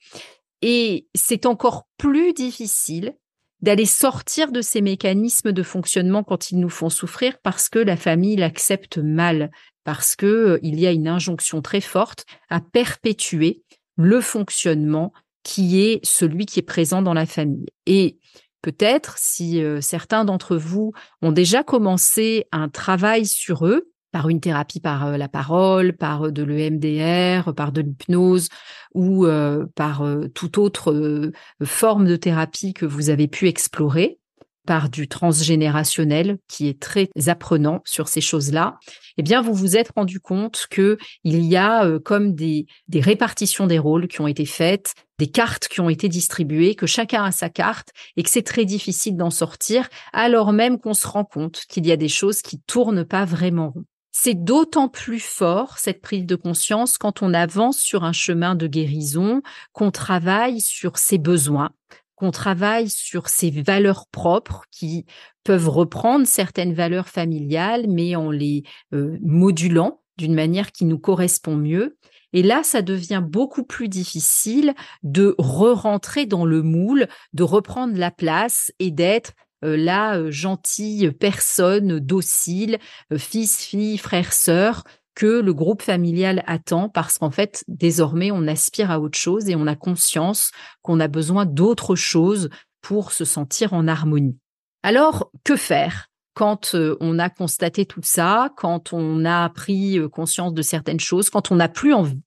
Et 0.62 1.08
c'est 1.16 1.48
encore 1.48 1.88
plus 1.98 2.34
difficile 2.34 3.16
d'aller 3.62 3.88
sortir 3.88 4.52
de 4.52 4.62
ces 4.62 4.82
mécanismes 4.82 5.52
de 5.52 5.64
fonctionnement 5.64 6.24
quand 6.24 6.52
ils 6.52 6.60
nous 6.60 6.70
font 6.70 6.90
souffrir 6.90 7.40
parce 7.42 7.68
que 7.68 7.80
la 7.80 7.98
famille 7.98 8.36
l'accepte 8.36 9.00
mal, 9.00 9.50
parce 9.84 10.16
que 10.16 10.28
euh, 10.28 10.60
il 10.62 10.80
y 10.80 10.86
a 10.86 10.92
une 10.92 11.08
injonction 11.08 11.64
très 11.64 11.82
forte 11.82 12.26
à 12.50 12.62
perpétuer 12.62 13.64
le 13.96 14.22
fonctionnement 14.22 15.14
qui 15.42 15.82
est 15.82 16.00
celui 16.06 16.46
qui 16.46 16.60
est 16.60 16.64
présent 16.64 17.02
dans 17.02 17.16
la 17.16 17.26
famille. 17.26 17.66
Et 17.88 18.20
peut-être 18.62 19.18
si 19.18 19.64
euh, 19.64 19.82
certains 19.82 20.26
d'entre 20.26 20.58
vous 20.58 20.94
ont 21.24 21.32
déjà 21.32 21.64
commencé 21.64 22.46
un 22.52 22.70
travail 22.70 23.26
sur 23.26 23.66
eux, 23.66 23.90
par 24.12 24.30
une 24.30 24.40
thérapie 24.40 24.80
par 24.80 25.08
euh, 25.08 25.18
la 25.18 25.28
parole, 25.28 25.94
par 25.94 26.28
euh, 26.28 26.32
de 26.32 26.44
l'EMDR, 26.44 27.54
par 27.54 27.72
de 27.72 27.82
l'hypnose 27.82 28.50
ou 28.94 29.26
euh, 29.26 29.66
par 29.76 30.04
toute 30.34 30.58
autre 30.58 31.32
forme 31.64 32.08
de 32.08 32.16
thérapie 32.16 32.74
que 32.74 32.86
vous 32.86 33.10
avez 33.10 33.28
pu 33.28 33.48
explorer, 33.48 34.20
par 34.66 34.90
du 34.90 35.08
transgénérationnel 35.08 36.40
qui 36.48 36.68
est 36.68 36.80
très 36.80 37.10
apprenant 37.28 37.82
sur 37.86 38.08
ces 38.10 38.20
choses-là, 38.20 38.80
eh 39.18 39.24
bien 39.24 39.42
vous 39.42 39.54
vous 39.54 39.78
êtes 39.78 39.92
rendu 39.96 40.20
compte 40.20 40.68
que 40.70 40.98
il 41.24 41.46
y 41.46 41.56
a 41.56 42.00
comme 42.00 42.34
des, 42.34 42.66
répartitions 42.94 43.66
des 43.66 43.80
rôles 43.80 44.08
qui 44.08 44.20
ont 44.20 44.28
été 44.28 44.46
faites, 44.46 44.94
des 45.20 45.28
cartes 45.28 45.70
qui 45.70 45.80
ont 45.80 45.90
été 45.90 46.10
distribuées, 46.10 46.76
que 46.76 46.86
chacun 46.86 47.24
a 47.24 47.32
sa 47.32 47.50
carte 47.50 47.92
et 48.18 48.24
que 48.24 48.30
c'est 48.30 48.42
très 48.42 48.66
difficile 48.66 49.16
d'en 49.16 49.30
sortir, 49.30 49.88
alors 50.12 50.52
même 50.52 50.80
qu'on 50.80 50.94
se 50.94 51.08
rend 51.08 51.24
compte 51.24 51.62
qu'il 51.70 51.88
y 51.88 51.92
a 51.92 51.98
des 51.98 52.10
choses 52.10 52.42
qui 52.42 52.60
tournent 52.60 53.06
pas 53.06 53.24
vraiment 53.24 53.70
rond. 53.70 53.86
C'est 54.20 54.34
d'autant 54.34 54.90
plus 54.90 55.20
fort, 55.20 55.78
cette 55.78 56.02
prise 56.02 56.26
de 56.26 56.36
conscience, 56.36 56.98
quand 56.98 57.22
on 57.22 57.36
avance 57.36 57.78
sur 57.78 58.04
un 58.04 58.14
chemin 58.14 58.56
de 58.56 58.66
guérison, 58.66 59.44
qu'on 59.74 59.92
travaille 59.92 60.60
sur 60.60 60.98
ses 60.98 61.20
besoins, 61.20 61.70
qu'on 62.16 62.32
travaille 62.32 62.90
sur 62.90 63.30
ses 63.30 63.52
valeurs 63.52 64.08
propres 64.12 64.64
qui 64.72 65.06
peuvent 65.44 65.70
reprendre 65.70 66.26
certaines 66.26 66.74
valeurs 66.74 67.10
familiales, 67.10 67.86
mais 67.88 68.16
en 68.16 68.32
les 68.32 68.64
euh, 68.92 69.20
modulant 69.22 70.02
d'une 70.18 70.34
manière 70.34 70.72
qui 70.72 70.86
nous 70.86 70.98
correspond 70.98 71.56
mieux. 71.56 71.96
Et 72.34 72.42
là, 72.42 72.64
ça 72.64 72.82
devient 72.82 73.24
beaucoup 73.24 73.64
plus 73.64 73.88
difficile 73.88 74.74
de 75.04 75.36
re-rentrer 75.38 76.26
dans 76.26 76.44
le 76.44 76.64
moule, 76.64 77.08
de 77.34 77.44
reprendre 77.44 77.96
la 77.96 78.10
place 78.10 78.72
et 78.80 78.90
d'être 78.90 79.34
la 79.62 80.18
euh, 80.18 80.32
gentille 80.32 81.12
personne 81.12 82.00
docile, 82.00 82.80
euh, 83.12 83.18
fils, 83.18 83.64
fille, 83.64 83.98
frère, 83.98 84.34
sœur, 84.34 84.84
que 85.16 85.42
le 85.42 85.54
groupe 85.54 85.82
familial 85.82 86.44
attend 86.46 86.90
parce 86.90 87.18
qu'en 87.18 87.32
fait, 87.32 87.64
désormais, 87.68 88.32
on 88.32 88.48
aspire 88.48 88.92
à 88.92 89.00
autre 89.00 89.18
chose 89.18 89.50
et 89.50 89.56
on 89.56 89.66
a 89.66 89.76
conscience 89.76 90.52
qu'on 90.84 91.00
a 91.00 91.08
besoin 91.08 91.46
d'autre 91.46 91.96
chose 91.96 92.50
pour 92.82 93.12
se 93.12 93.26
sentir 93.26 93.74
en 93.74 93.88
harmonie. 93.88 94.38
Alors, 94.84 95.32
que 95.44 95.56
faire 95.56 96.08
quand 96.36 96.76
on 97.00 97.18
a 97.18 97.32
constaté 97.32 97.88
tout 97.88 98.02
ça, 98.04 98.54
quand 98.58 98.94
on 98.94 99.26
a 99.26 99.50
pris 99.50 100.00
conscience 100.12 100.54
de 100.54 100.62
certaines 100.62 101.00
choses, 101.00 101.32
quand 101.32 101.52
on 101.52 101.56
n'a 101.56 101.68
plus 101.68 101.96
envie 101.96 102.22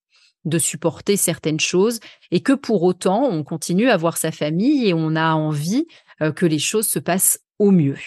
de 0.44 0.58
supporter 0.58 1.16
certaines 1.16 1.60
choses 1.60 2.00
et 2.30 2.40
que 2.40 2.52
pour 2.52 2.82
autant 2.82 3.24
on 3.24 3.44
continue 3.44 3.88
à 3.88 3.96
voir 3.96 4.16
sa 4.16 4.32
famille 4.32 4.88
et 4.88 4.94
on 4.94 5.16
a 5.16 5.34
envie 5.34 5.86
euh, 6.22 6.32
que 6.32 6.46
les 6.46 6.58
choses 6.58 6.88
se 6.88 6.98
passent 6.98 7.40
au 7.58 7.70
mieux. 7.70 7.98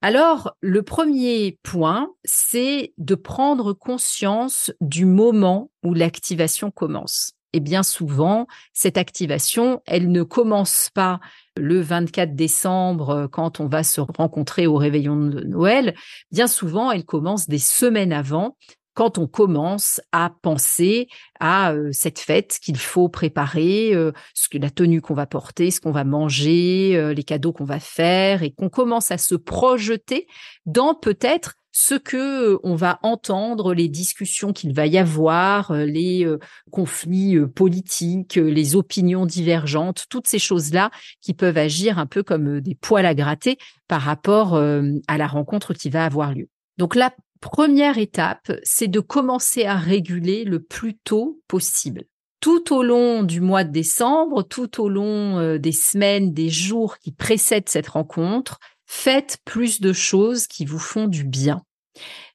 Alors, 0.00 0.54
le 0.60 0.84
premier 0.84 1.58
point, 1.64 2.12
c'est 2.24 2.92
de 2.98 3.16
prendre 3.16 3.72
conscience 3.72 4.72
du 4.80 5.04
moment 5.04 5.72
où 5.82 5.92
l'activation 5.92 6.70
commence. 6.70 7.32
Et 7.52 7.60
bien 7.60 7.82
souvent, 7.82 8.46
cette 8.72 8.98
activation, 8.98 9.82
elle 9.86 10.12
ne 10.12 10.22
commence 10.22 10.90
pas 10.92 11.18
le 11.56 11.80
24 11.80 12.36
décembre 12.36 13.10
euh, 13.10 13.28
quand 13.28 13.58
on 13.58 13.66
va 13.66 13.82
se 13.82 14.00
rencontrer 14.00 14.66
au 14.66 14.76
réveillon 14.76 15.16
de 15.16 15.40
Noël. 15.40 15.94
Bien 16.30 16.46
souvent, 16.46 16.92
elle 16.92 17.04
commence 17.04 17.48
des 17.48 17.58
semaines 17.58 18.12
avant 18.12 18.56
quand 18.98 19.16
on 19.16 19.28
commence 19.28 20.00
à 20.10 20.28
penser 20.42 21.06
à 21.38 21.70
euh, 21.70 21.90
cette 21.92 22.18
fête 22.18 22.58
qu'il 22.60 22.78
faut 22.78 23.08
préparer, 23.08 23.94
euh, 23.94 24.10
ce 24.34 24.48
que 24.48 24.58
la 24.58 24.70
tenue 24.70 25.00
qu'on 25.00 25.14
va 25.14 25.24
porter, 25.24 25.70
ce 25.70 25.80
qu'on 25.80 25.92
va 25.92 26.02
manger, 26.02 26.96
euh, 26.96 27.14
les 27.14 27.22
cadeaux 27.22 27.52
qu'on 27.52 27.64
va 27.64 27.78
faire, 27.78 28.42
et 28.42 28.50
qu'on 28.50 28.68
commence 28.68 29.12
à 29.12 29.16
se 29.16 29.36
projeter 29.36 30.26
dans 30.66 30.96
peut-être 30.96 31.54
ce 31.70 31.94
que 31.94 32.58
on 32.64 32.74
va 32.74 32.98
entendre, 33.04 33.72
les 33.72 33.86
discussions 33.86 34.52
qu'il 34.52 34.74
va 34.74 34.88
y 34.88 34.98
avoir, 34.98 35.72
les 35.72 36.26
conflits 36.72 37.36
politiques, 37.54 38.34
les 38.34 38.74
opinions 38.74 39.26
divergentes, 39.26 40.06
toutes 40.10 40.26
ces 40.26 40.40
choses-là 40.40 40.90
qui 41.20 41.34
peuvent 41.34 41.58
agir 41.58 42.00
un 42.00 42.06
peu 42.06 42.24
comme 42.24 42.60
des 42.60 42.74
poils 42.74 43.06
à 43.06 43.14
gratter 43.14 43.58
par 43.86 44.00
rapport 44.00 44.56
à 44.56 45.18
la 45.18 45.26
rencontre 45.28 45.72
qui 45.72 45.88
va 45.88 46.04
avoir 46.04 46.34
lieu. 46.34 46.48
Donc 46.78 46.96
là, 46.96 47.12
première 47.40 47.98
étape, 47.98 48.52
c'est 48.62 48.88
de 48.88 49.00
commencer 49.00 49.64
à 49.64 49.76
réguler 49.76 50.44
le 50.44 50.62
plus 50.62 50.96
tôt 50.96 51.40
possible. 51.48 52.04
Tout 52.40 52.72
au 52.72 52.82
long 52.82 53.22
du 53.24 53.40
mois 53.40 53.64
de 53.64 53.72
décembre, 53.72 54.42
tout 54.42 54.80
au 54.80 54.88
long 54.88 55.38
euh, 55.38 55.58
des 55.58 55.72
semaines, 55.72 56.32
des 56.32 56.50
jours 56.50 56.98
qui 56.98 57.12
précèdent 57.12 57.68
cette 57.68 57.88
rencontre, 57.88 58.60
faites 58.86 59.38
plus 59.44 59.80
de 59.80 59.92
choses 59.92 60.46
qui 60.46 60.64
vous 60.64 60.78
font 60.78 61.08
du 61.08 61.24
bien. 61.24 61.62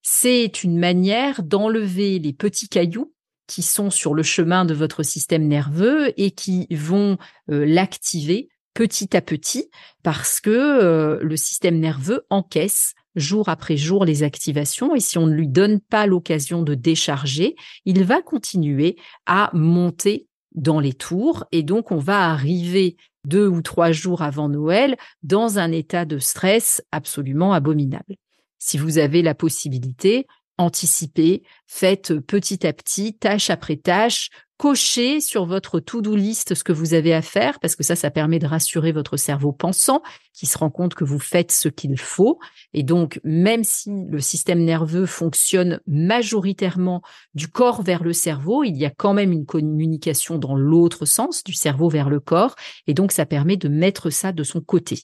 C'est 0.01 0.63
une 0.63 0.77
manière 0.77 1.41
d'enlever 1.41 2.19
les 2.19 2.33
petits 2.33 2.67
cailloux 2.67 3.13
qui 3.47 3.61
sont 3.61 3.89
sur 3.89 4.13
le 4.13 4.23
chemin 4.23 4.65
de 4.65 4.73
votre 4.73 5.03
système 5.03 5.47
nerveux 5.47 6.13
et 6.19 6.31
qui 6.31 6.67
vont 6.71 7.17
euh, 7.49 7.65
l'activer 7.65 8.49
petit 8.73 9.15
à 9.15 9.21
petit 9.21 9.69
parce 10.01 10.41
que 10.41 10.49
euh, 10.49 11.19
le 11.21 11.37
système 11.37 11.79
nerveux 11.79 12.25
encaisse 12.29 12.93
jour 13.15 13.49
après 13.49 13.77
jour 13.77 14.05
les 14.05 14.23
activations 14.23 14.95
et 14.95 14.99
si 14.99 15.17
on 15.17 15.27
ne 15.27 15.33
lui 15.33 15.47
donne 15.47 15.79
pas 15.79 16.05
l'occasion 16.05 16.61
de 16.61 16.75
décharger, 16.75 17.55
il 17.85 18.03
va 18.03 18.21
continuer 18.21 18.97
à 19.25 19.49
monter 19.53 20.27
dans 20.55 20.79
les 20.79 20.93
tours 20.93 21.45
et 21.51 21.63
donc 21.63 21.91
on 21.91 21.97
va 21.97 22.29
arriver 22.29 22.97
deux 23.25 23.47
ou 23.47 23.61
trois 23.61 23.91
jours 23.91 24.21
avant 24.21 24.49
Noël 24.49 24.97
dans 25.23 25.59
un 25.59 25.71
état 25.71 26.05
de 26.05 26.19
stress 26.19 26.83
absolument 26.91 27.53
abominable. 27.53 28.15
Si 28.59 28.77
vous 28.77 28.97
avez 28.97 29.21
la 29.21 29.35
possibilité, 29.35 30.27
anticipez, 30.57 31.43
faites 31.67 32.19
petit 32.19 32.65
à 32.67 32.73
petit, 32.73 33.15
tâche 33.15 33.49
après 33.49 33.77
tâche, 33.77 34.29
cochez 34.57 35.19
sur 35.19 35.45
votre 35.45 35.79
to-do 35.79 36.15
list 36.15 36.55
ce 36.55 36.63
que 36.63 36.71
vous 36.71 36.93
avez 36.93 37.13
à 37.13 37.21
faire, 37.21 37.59
parce 37.59 37.75
que 37.75 37.83
ça, 37.83 37.95
ça 37.95 38.11
permet 38.11 38.39
de 38.39 38.45
rassurer 38.45 38.91
votre 38.91 39.17
cerveau 39.17 39.51
pensant, 39.51 40.01
qui 40.33 40.45
se 40.45 40.57
rend 40.57 40.69
compte 40.69 40.93
que 40.93 41.03
vous 41.03 41.19
faites 41.19 41.51
ce 41.51 41.69
qu'il 41.69 41.99
faut. 41.99 42.39
Et 42.73 42.83
donc, 42.83 43.19
même 43.23 43.63
si 43.63 43.91
le 44.07 44.19
système 44.19 44.63
nerveux 44.63 45.05
fonctionne 45.05 45.79
majoritairement 45.87 47.01
du 47.33 47.47
corps 47.47 47.81
vers 47.81 48.03
le 48.03 48.13
cerveau, 48.13 48.63
il 48.63 48.77
y 48.77 48.85
a 48.85 48.89
quand 48.89 49.13
même 49.13 49.31
une 49.31 49.45
communication 49.45 50.37
dans 50.37 50.55
l'autre 50.55 51.05
sens, 51.05 51.43
du 51.43 51.53
cerveau 51.53 51.89
vers 51.89 52.09
le 52.09 52.19
corps. 52.19 52.55
Et 52.87 52.93
donc, 52.93 53.11
ça 53.11 53.25
permet 53.25 53.57
de 53.57 53.69
mettre 53.69 54.09
ça 54.09 54.31
de 54.31 54.43
son 54.43 54.61
côté. 54.61 55.03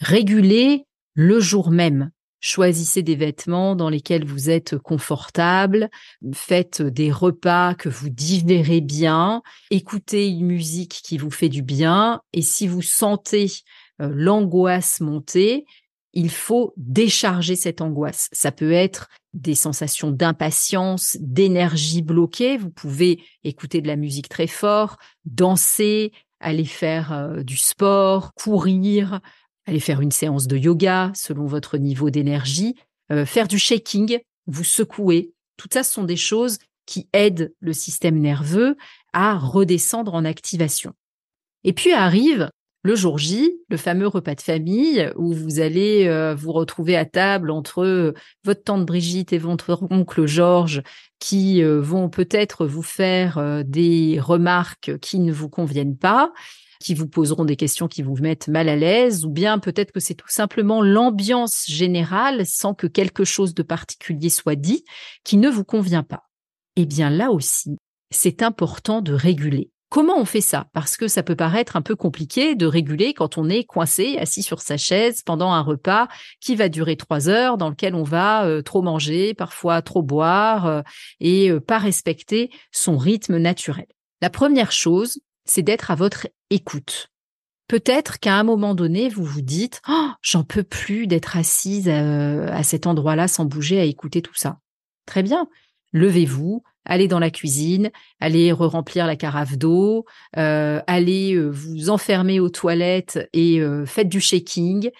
Réguler 0.00 0.84
le 1.14 1.38
jour 1.40 1.70
même. 1.70 2.10
Choisissez 2.46 3.02
des 3.02 3.16
vêtements 3.16 3.74
dans 3.74 3.88
lesquels 3.88 4.26
vous 4.26 4.50
êtes 4.50 4.76
confortable, 4.76 5.88
faites 6.34 6.82
des 6.82 7.10
repas 7.10 7.72
que 7.74 7.88
vous 7.88 8.10
digérez 8.10 8.82
bien, 8.82 9.40
écoutez 9.70 10.28
une 10.28 10.44
musique 10.44 11.00
qui 11.02 11.16
vous 11.16 11.30
fait 11.30 11.48
du 11.48 11.62
bien 11.62 12.20
et 12.34 12.42
si 12.42 12.66
vous 12.66 12.82
sentez 12.82 13.46
l'angoisse 13.98 15.00
monter, 15.00 15.64
il 16.12 16.28
faut 16.28 16.74
décharger 16.76 17.56
cette 17.56 17.80
angoisse. 17.80 18.28
Ça 18.32 18.52
peut 18.52 18.72
être 18.72 19.08
des 19.32 19.54
sensations 19.54 20.10
d'impatience, 20.10 21.16
d'énergie 21.20 22.02
bloquée. 22.02 22.58
Vous 22.58 22.70
pouvez 22.70 23.24
écouter 23.44 23.80
de 23.80 23.88
la 23.88 23.96
musique 23.96 24.28
très 24.28 24.48
fort, 24.48 24.98
danser, 25.24 26.12
aller 26.40 26.66
faire 26.66 27.12
euh, 27.12 27.42
du 27.42 27.56
sport, 27.56 28.34
courir, 28.34 29.20
aller 29.66 29.80
faire 29.80 30.00
une 30.00 30.10
séance 30.10 30.46
de 30.46 30.56
yoga 30.56 31.12
selon 31.14 31.46
votre 31.46 31.78
niveau 31.78 32.10
d'énergie, 32.10 32.74
euh, 33.10 33.26
faire 33.26 33.48
du 33.48 33.58
shaking, 33.58 34.18
vous 34.46 34.64
secouer. 34.64 35.32
Tout 35.56 35.68
ça, 35.72 35.82
sont 35.82 36.04
des 36.04 36.16
choses 36.16 36.58
qui 36.86 37.08
aident 37.12 37.54
le 37.60 37.72
système 37.72 38.18
nerveux 38.18 38.76
à 39.12 39.38
redescendre 39.38 40.14
en 40.14 40.24
activation. 40.24 40.92
Et 41.62 41.72
puis 41.72 41.92
arrive 41.92 42.50
le 42.82 42.94
jour 42.94 43.16
J, 43.16 43.54
le 43.70 43.78
fameux 43.78 44.06
repas 44.06 44.34
de 44.34 44.42
famille 44.42 45.10
où 45.16 45.32
vous 45.32 45.60
allez 45.60 46.06
euh, 46.06 46.34
vous 46.34 46.52
retrouver 46.52 46.96
à 46.96 47.06
table 47.06 47.50
entre 47.50 47.82
euh, 47.82 48.12
votre 48.44 48.62
tante 48.62 48.84
Brigitte 48.84 49.32
et 49.32 49.38
votre 49.38 49.78
oncle 49.90 50.26
Georges 50.26 50.82
qui 51.18 51.62
vont 51.62 52.10
peut-être 52.10 52.66
vous 52.66 52.82
faire 52.82 53.64
des 53.64 54.20
remarques 54.20 54.98
qui 54.98 55.20
ne 55.20 55.32
vous 55.32 55.48
conviennent 55.48 55.96
pas, 55.96 56.34
qui 56.84 56.94
vous 56.94 57.08
poseront 57.08 57.46
des 57.46 57.56
questions 57.56 57.88
qui 57.88 58.02
vous 58.02 58.16
mettent 58.16 58.48
mal 58.48 58.68
à 58.68 58.76
l'aise, 58.76 59.24
ou 59.24 59.30
bien 59.30 59.58
peut-être 59.58 59.90
que 59.90 60.00
c'est 60.00 60.14
tout 60.14 60.28
simplement 60.28 60.82
l'ambiance 60.82 61.64
générale 61.66 62.44
sans 62.46 62.74
que 62.74 62.86
quelque 62.86 63.24
chose 63.24 63.54
de 63.54 63.62
particulier 63.62 64.28
soit 64.28 64.54
dit 64.54 64.84
qui 65.24 65.38
ne 65.38 65.48
vous 65.48 65.64
convient 65.64 66.02
pas. 66.02 66.24
Eh 66.76 66.84
bien 66.84 67.08
là 67.08 67.30
aussi, 67.30 67.78
c'est 68.10 68.42
important 68.42 69.00
de 69.00 69.14
réguler. 69.14 69.70
Comment 69.88 70.18
on 70.18 70.26
fait 70.26 70.42
ça? 70.42 70.66
Parce 70.74 70.96
que 70.98 71.08
ça 71.08 71.22
peut 71.22 71.36
paraître 71.36 71.76
un 71.76 71.80
peu 71.80 71.96
compliqué 71.96 72.54
de 72.54 72.66
réguler 72.66 73.14
quand 73.14 73.38
on 73.38 73.48
est 73.48 73.64
coincé, 73.64 74.18
assis 74.18 74.42
sur 74.42 74.60
sa 74.60 74.76
chaise 74.76 75.22
pendant 75.24 75.52
un 75.52 75.60
repas 75.62 76.08
qui 76.40 76.54
va 76.56 76.68
durer 76.68 76.96
trois 76.96 77.28
heures, 77.30 77.56
dans 77.56 77.70
lequel 77.70 77.94
on 77.94 78.02
va 78.02 78.44
euh, 78.44 78.60
trop 78.60 78.82
manger, 78.82 79.32
parfois 79.32 79.80
trop 79.80 80.02
boire, 80.02 80.66
euh, 80.66 80.82
et 81.20 81.50
euh, 81.50 81.60
pas 81.60 81.78
respecter 81.78 82.50
son 82.72 82.98
rythme 82.98 83.38
naturel. 83.38 83.86
La 84.20 84.30
première 84.30 84.72
chose, 84.72 85.20
c'est 85.44 85.62
d'être 85.62 85.90
à 85.90 85.94
votre 85.94 86.26
écoute. 86.54 87.10
Peut-être 87.68 88.20
qu'à 88.20 88.34
un 88.34 88.44
moment 88.44 88.74
donné, 88.74 89.08
vous 89.08 89.24
vous 89.24 89.40
dites 89.40 89.80
oh, 89.88 90.10
j'en 90.22 90.44
peux 90.44 90.62
plus 90.62 91.06
d'être 91.06 91.36
assise 91.36 91.88
à 91.88 92.62
cet 92.62 92.86
endroit-là 92.86 93.26
sans 93.26 93.44
bouger 93.46 93.80
à 93.80 93.84
écouter 93.84 94.22
tout 94.22 94.34
ça. 94.34 94.58
Très 95.06 95.22
bien. 95.22 95.48
Levez-vous, 95.92 96.62
allez 96.84 97.08
dans 97.08 97.18
la 97.18 97.30
cuisine, 97.30 97.90
allez 98.20 98.52
re-remplir 98.52 99.06
la 99.06 99.16
carafe 99.16 99.56
d'eau, 99.56 100.04
euh, 100.36 100.80
allez 100.86 101.34
euh, 101.34 101.48
vous 101.48 101.90
enfermer 101.90 102.40
aux 102.40 102.48
toilettes 102.48 103.28
et 103.32 103.60
euh, 103.60 103.86
faites 103.86 104.08
du 104.08 104.20
shaking. 104.20 104.90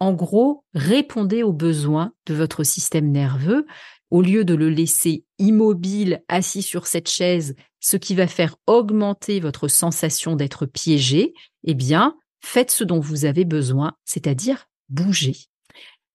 En 0.00 0.12
gros, 0.12 0.64
répondez 0.74 1.42
aux 1.42 1.52
besoins 1.52 2.12
de 2.26 2.34
votre 2.34 2.64
système 2.64 3.10
nerveux 3.10 3.66
au 4.10 4.22
lieu 4.22 4.44
de 4.44 4.54
le 4.54 4.68
laisser 4.68 5.24
immobile, 5.38 6.22
assis 6.28 6.62
sur 6.62 6.86
cette 6.86 7.08
chaise, 7.08 7.56
ce 7.84 7.98
qui 7.98 8.14
va 8.14 8.26
faire 8.26 8.56
augmenter 8.66 9.40
votre 9.40 9.68
sensation 9.68 10.36
d'être 10.36 10.64
piégé, 10.64 11.34
eh 11.64 11.74
bien, 11.74 12.16
faites 12.40 12.70
ce 12.70 12.82
dont 12.82 12.98
vous 12.98 13.26
avez 13.26 13.44
besoin, 13.44 13.92
c'est-à-dire 14.06 14.70
bouger. 14.88 15.36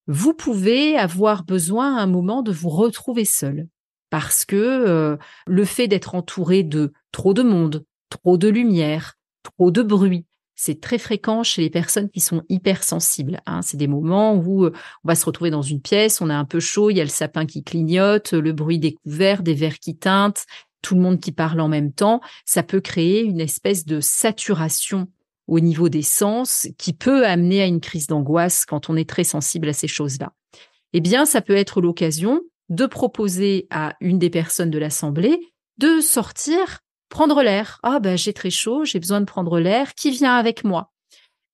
Vous 0.07 0.33
pouvez 0.33 0.97
avoir 0.97 1.43
besoin 1.43 1.95
à 1.95 2.01
un 2.01 2.07
moment 2.07 2.41
de 2.41 2.51
vous 2.51 2.69
retrouver 2.69 3.23
seul 3.23 3.67
parce 4.09 4.45
que 4.45 4.55
euh, 4.55 5.17
le 5.45 5.63
fait 5.63 5.87
d'être 5.87 6.15
entouré 6.15 6.63
de 6.63 6.91
trop 7.11 7.35
de 7.35 7.43
monde, 7.43 7.85
trop 8.09 8.37
de 8.37 8.47
lumière, 8.47 9.19
trop 9.43 9.69
de 9.69 9.83
bruit, 9.83 10.25
c'est 10.55 10.81
très 10.81 10.97
fréquent 10.97 11.43
chez 11.43 11.61
les 11.61 11.69
personnes 11.69 12.09
qui 12.09 12.19
sont 12.19 12.41
hypersensibles. 12.49 13.41
Hein. 13.45 13.61
C'est 13.61 13.77
des 13.77 13.87
moments 13.87 14.33
où 14.33 14.65
euh, 14.65 14.73
on 15.03 15.07
va 15.07 15.13
se 15.13 15.25
retrouver 15.25 15.51
dans 15.51 15.61
une 15.61 15.81
pièce, 15.81 16.19
on 16.19 16.31
a 16.31 16.35
un 16.35 16.45
peu 16.45 16.59
chaud, 16.59 16.89
il 16.89 16.97
y 16.97 17.01
a 17.01 17.05
le 17.05 17.09
sapin 17.09 17.45
qui 17.45 17.63
clignote, 17.63 18.33
le 18.33 18.53
bruit 18.53 18.79
des 18.79 18.95
couverts, 18.95 19.43
des 19.43 19.53
verres 19.53 19.77
qui 19.77 19.95
teintent, 19.95 20.47
tout 20.81 20.95
le 20.95 21.01
monde 21.01 21.19
qui 21.19 21.31
parle 21.31 21.59
en 21.59 21.67
même 21.67 21.91
temps. 21.91 22.21
Ça 22.45 22.63
peut 22.63 22.81
créer 22.81 23.21
une 23.21 23.39
espèce 23.39 23.85
de 23.85 23.99
saturation 23.99 25.07
au 25.47 25.59
niveau 25.59 25.89
des 25.89 26.03
sens 26.03 26.67
qui 26.77 26.93
peut 26.93 27.25
amener 27.25 27.61
à 27.61 27.65
une 27.65 27.81
crise 27.81 28.07
d'angoisse 28.07 28.65
quand 28.65 28.89
on 28.89 28.95
est 28.95 29.09
très 29.09 29.23
sensible 29.23 29.69
à 29.69 29.73
ces 29.73 29.87
choses-là. 29.87 30.33
Eh 30.93 31.01
bien, 31.01 31.25
ça 31.25 31.41
peut 31.41 31.55
être 31.55 31.81
l'occasion 31.81 32.41
de 32.69 32.85
proposer 32.85 33.67
à 33.71 33.95
une 33.99 34.19
des 34.19 34.29
personnes 34.29 34.69
de 34.69 34.77
l'Assemblée 34.77 35.39
de 35.79 36.01
sortir, 36.01 36.79
prendre 37.07 37.41
l'air. 37.41 37.79
Ah 37.83 37.99
ben 37.99 38.17
j'ai 38.17 38.33
très 38.33 38.49
chaud, 38.49 38.83
j'ai 38.83 38.99
besoin 38.99 39.21
de 39.21 39.25
prendre 39.25 39.59
l'air, 39.59 39.95
qui 39.95 40.11
vient 40.11 40.35
avec 40.35 40.63
moi? 40.63 40.91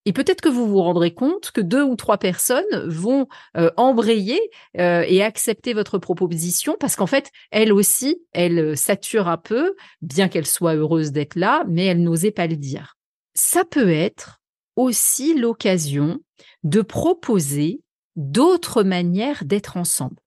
Et 0.06 0.14
peut-être 0.14 0.42
que 0.42 0.50
vous 0.50 0.68
vous 0.68 0.82
rendrez 0.82 1.14
compte 1.14 1.52
que 1.52 1.62
deux 1.62 1.84
ou 1.84 1.96
trois 1.96 2.18
personnes 2.18 2.88
vont 2.88 3.28
euh, 3.58 3.72
embrayer 3.78 4.40
euh, 4.78 5.04
et 5.08 5.24
accepter 5.24 5.74
votre 5.74 5.98
proposition 5.98 6.76
parce 6.80 6.96
qu'en 6.96 7.08
fait, 7.08 7.32
elle 7.52 7.74
aussi, 7.74 8.22
elle 8.34 8.78
sature 8.78 9.28
un 9.28 9.38
peu, 9.38 9.76
bien 10.02 10.28
qu'elle 10.28 10.48
soit 10.48 10.76
heureuse 10.76 11.12
d'être 11.12 11.36
là, 11.36 11.64
mais 11.68 11.86
elle 11.86 12.04
n'osait 12.04 12.32
pas 12.32 12.48
le 12.48 12.56
dire. 12.56 12.96
Ça 13.34 13.66
peut 13.66 13.90
être 13.90 14.40
aussi 14.76 15.34
l'occasion 15.38 16.20
de 16.64 16.82
proposer 16.82 17.82
d'autres 18.16 18.84
manières 18.84 19.44
d'être 19.46 19.78
ensemble 19.78 20.18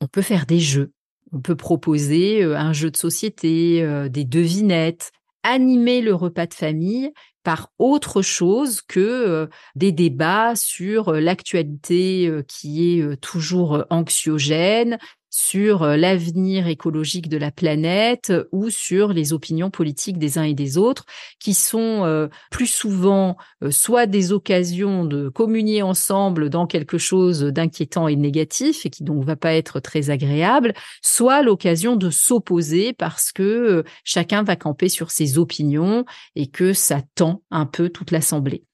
on 0.00 0.06
peut 0.06 0.22
faire 0.22 0.46
des 0.46 0.60
jeux. 0.60 0.92
On 1.32 1.40
peut 1.40 1.56
proposer 1.56 2.42
euh, 2.42 2.56
un 2.56 2.72
jeu 2.72 2.90
de 2.90 2.96
société, 2.96 3.82
euh, 3.82 4.08
des 4.08 4.24
devinettes, 4.24 5.12
animer 5.42 6.00
le 6.00 6.14
repas 6.14 6.46
de 6.46 6.54
famille 6.54 7.12
par 7.42 7.70
autre 7.78 8.20
chose 8.22 8.82
que 8.82 9.00
euh, 9.00 9.46
des 9.74 9.92
débats 9.92 10.54
sur 10.56 11.12
l'actualité 11.12 12.30
qui 12.46 12.98
est 12.98 13.20
toujours 13.20 13.84
anxiogène, 13.90 14.98
sur 15.30 15.84
euh, 15.84 15.96
l'avenir 15.96 16.66
écologique 16.66 17.28
de 17.28 17.36
la 17.36 17.50
planète 17.50 18.32
ou 18.52 18.68
sur 18.68 19.12
les 19.12 19.32
opinions 19.32 19.70
politiques 19.70 20.18
des 20.18 20.38
uns 20.38 20.42
et 20.42 20.54
des 20.54 20.76
autres, 20.76 21.06
qui 21.38 21.54
sont 21.54 22.04
euh, 22.04 22.28
plus 22.50 22.66
souvent 22.66 23.36
euh, 23.62 23.70
soit 23.70 24.06
des 24.06 24.32
occasions 24.32 25.04
de 25.04 25.28
communier 25.28 25.82
ensemble 25.82 26.50
dans 26.50 26.66
quelque 26.66 26.98
chose 26.98 27.40
d'inquiétant 27.40 28.08
et 28.08 28.16
négatif 28.16 28.84
et 28.84 28.90
qui 28.90 29.04
donc 29.04 29.24
va 29.24 29.36
pas 29.36 29.54
être 29.54 29.80
très 29.80 30.10
agréable, 30.10 30.74
soit 31.02 31.42
l'occasion 31.42 31.96
de 31.96 32.10
s'opposer 32.10 32.92
parce 32.92 33.32
que 33.32 33.84
chacun 34.04 34.42
va 34.42 34.56
camper 34.56 34.88
sur 34.88 35.10
ses 35.10 35.38
opinions 35.38 36.04
et 36.34 36.48
que 36.48 36.72
ça 36.72 37.02
tend 37.14 37.42
un 37.50 37.66
peu 37.66 37.88
toute 37.88 38.10
l'assemblée. 38.10 38.64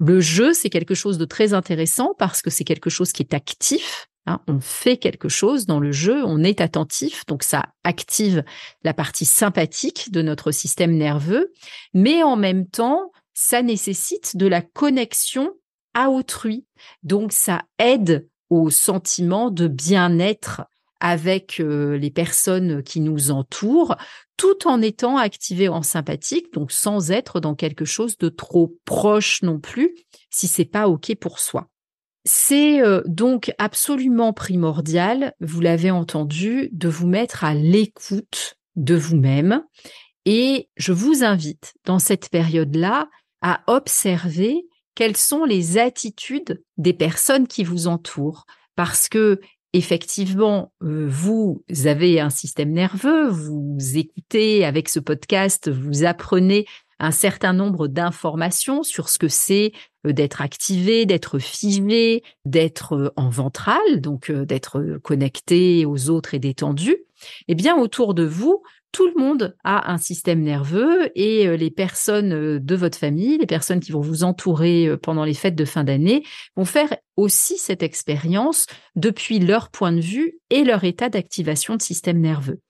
Le 0.00 0.20
jeu, 0.20 0.52
c'est 0.52 0.70
quelque 0.70 0.94
chose 0.94 1.18
de 1.18 1.24
très 1.24 1.54
intéressant 1.54 2.14
parce 2.18 2.40
que 2.40 2.50
c'est 2.50 2.64
quelque 2.64 2.90
chose 2.90 3.12
qui 3.12 3.22
est 3.22 3.34
actif, 3.34 4.08
Hein, 4.28 4.42
on 4.46 4.60
fait 4.60 4.98
quelque 4.98 5.30
chose 5.30 5.64
dans 5.64 5.80
le 5.80 5.90
jeu, 5.90 6.22
on 6.22 6.44
est 6.44 6.60
attentif, 6.60 7.24
donc 7.24 7.42
ça 7.42 7.64
active 7.82 8.44
la 8.84 8.92
partie 8.92 9.24
sympathique 9.24 10.12
de 10.12 10.20
notre 10.20 10.50
système 10.50 10.94
nerveux, 10.94 11.50
mais 11.94 12.22
en 12.22 12.36
même 12.36 12.66
temps, 12.66 13.10
ça 13.32 13.62
nécessite 13.62 14.36
de 14.36 14.46
la 14.46 14.60
connexion 14.60 15.54
à 15.94 16.10
autrui. 16.10 16.66
Donc 17.02 17.32
ça 17.32 17.62
aide 17.78 18.28
au 18.50 18.68
sentiment 18.68 19.50
de 19.50 19.66
bien-être 19.66 20.60
avec 21.00 21.58
euh, 21.58 21.96
les 21.96 22.10
personnes 22.10 22.82
qui 22.82 23.00
nous 23.00 23.30
entourent, 23.30 23.96
tout 24.36 24.68
en 24.68 24.82
étant 24.82 25.16
activé 25.16 25.68
en 25.68 25.82
sympathique, 25.82 26.52
donc 26.52 26.70
sans 26.70 27.12
être 27.12 27.40
dans 27.40 27.54
quelque 27.54 27.86
chose 27.86 28.18
de 28.18 28.28
trop 28.28 28.76
proche 28.84 29.40
non 29.40 29.58
plus, 29.58 29.94
si 30.28 30.48
c'est 30.48 30.66
pas 30.66 30.86
ok 30.86 31.14
pour 31.14 31.38
soi. 31.38 31.70
C'est 32.30 32.82
euh, 32.82 33.00
donc 33.06 33.54
absolument 33.56 34.34
primordial, 34.34 35.32
vous 35.40 35.62
l'avez 35.62 35.90
entendu, 35.90 36.68
de 36.72 36.86
vous 36.86 37.06
mettre 37.06 37.42
à 37.42 37.54
l'écoute 37.54 38.58
de 38.76 38.94
vous-même. 38.96 39.64
Et 40.26 40.68
je 40.76 40.92
vous 40.92 41.24
invite 41.24 41.72
dans 41.86 41.98
cette 41.98 42.28
période-là 42.28 43.08
à 43.40 43.62
observer 43.66 44.66
quelles 44.94 45.16
sont 45.16 45.46
les 45.46 45.78
attitudes 45.78 46.62
des 46.76 46.92
personnes 46.92 47.46
qui 47.46 47.64
vous 47.64 47.86
entourent. 47.86 48.44
Parce 48.76 49.08
que 49.08 49.40
effectivement, 49.72 50.74
euh, 50.82 51.06
vous 51.08 51.64
avez 51.86 52.20
un 52.20 52.28
système 52.28 52.72
nerveux, 52.72 53.28
vous 53.28 53.78
écoutez 53.94 54.66
avec 54.66 54.90
ce 54.90 55.00
podcast, 55.00 55.70
vous 55.70 56.04
apprenez 56.04 56.66
un 56.98 57.10
certain 57.10 57.52
nombre 57.52 57.88
d'informations 57.88 58.82
sur 58.82 59.08
ce 59.08 59.18
que 59.18 59.28
c'est 59.28 59.72
euh, 60.06 60.12
d'être 60.12 60.40
activé, 60.40 61.06
d'être 61.06 61.38
figé, 61.38 62.22
d'être 62.44 62.94
euh, 62.94 63.12
en 63.16 63.28
ventral, 63.28 64.00
donc 64.00 64.30
euh, 64.30 64.44
d'être 64.44 64.98
connecté 65.02 65.86
aux 65.86 66.10
autres 66.10 66.34
et 66.34 66.38
détendu, 66.38 66.96
eh 67.48 67.54
bien 67.54 67.76
autour 67.76 68.14
de 68.14 68.24
vous, 68.24 68.62
tout 68.90 69.06
le 69.06 69.20
monde 69.20 69.56
a 69.64 69.92
un 69.92 69.98
système 69.98 70.40
nerveux 70.40 71.10
et 71.14 71.58
les 71.58 71.70
personnes 71.70 72.58
de 72.58 72.74
votre 72.74 72.96
famille, 72.96 73.36
les 73.36 73.46
personnes 73.46 73.80
qui 73.80 73.92
vont 73.92 74.00
vous 74.00 74.24
entourer 74.24 74.96
pendant 75.02 75.24
les 75.24 75.34
fêtes 75.34 75.54
de 75.54 75.66
fin 75.66 75.84
d'année, 75.84 76.24
vont 76.56 76.64
faire 76.64 76.96
aussi 77.14 77.58
cette 77.58 77.82
expérience 77.82 78.66
depuis 78.96 79.40
leur 79.40 79.70
point 79.70 79.92
de 79.92 80.00
vue 80.00 80.38
et 80.48 80.64
leur 80.64 80.84
état 80.84 81.10
d'activation 81.10 81.76
de 81.76 81.82
système 81.82 82.18
nerveux. 82.18 82.60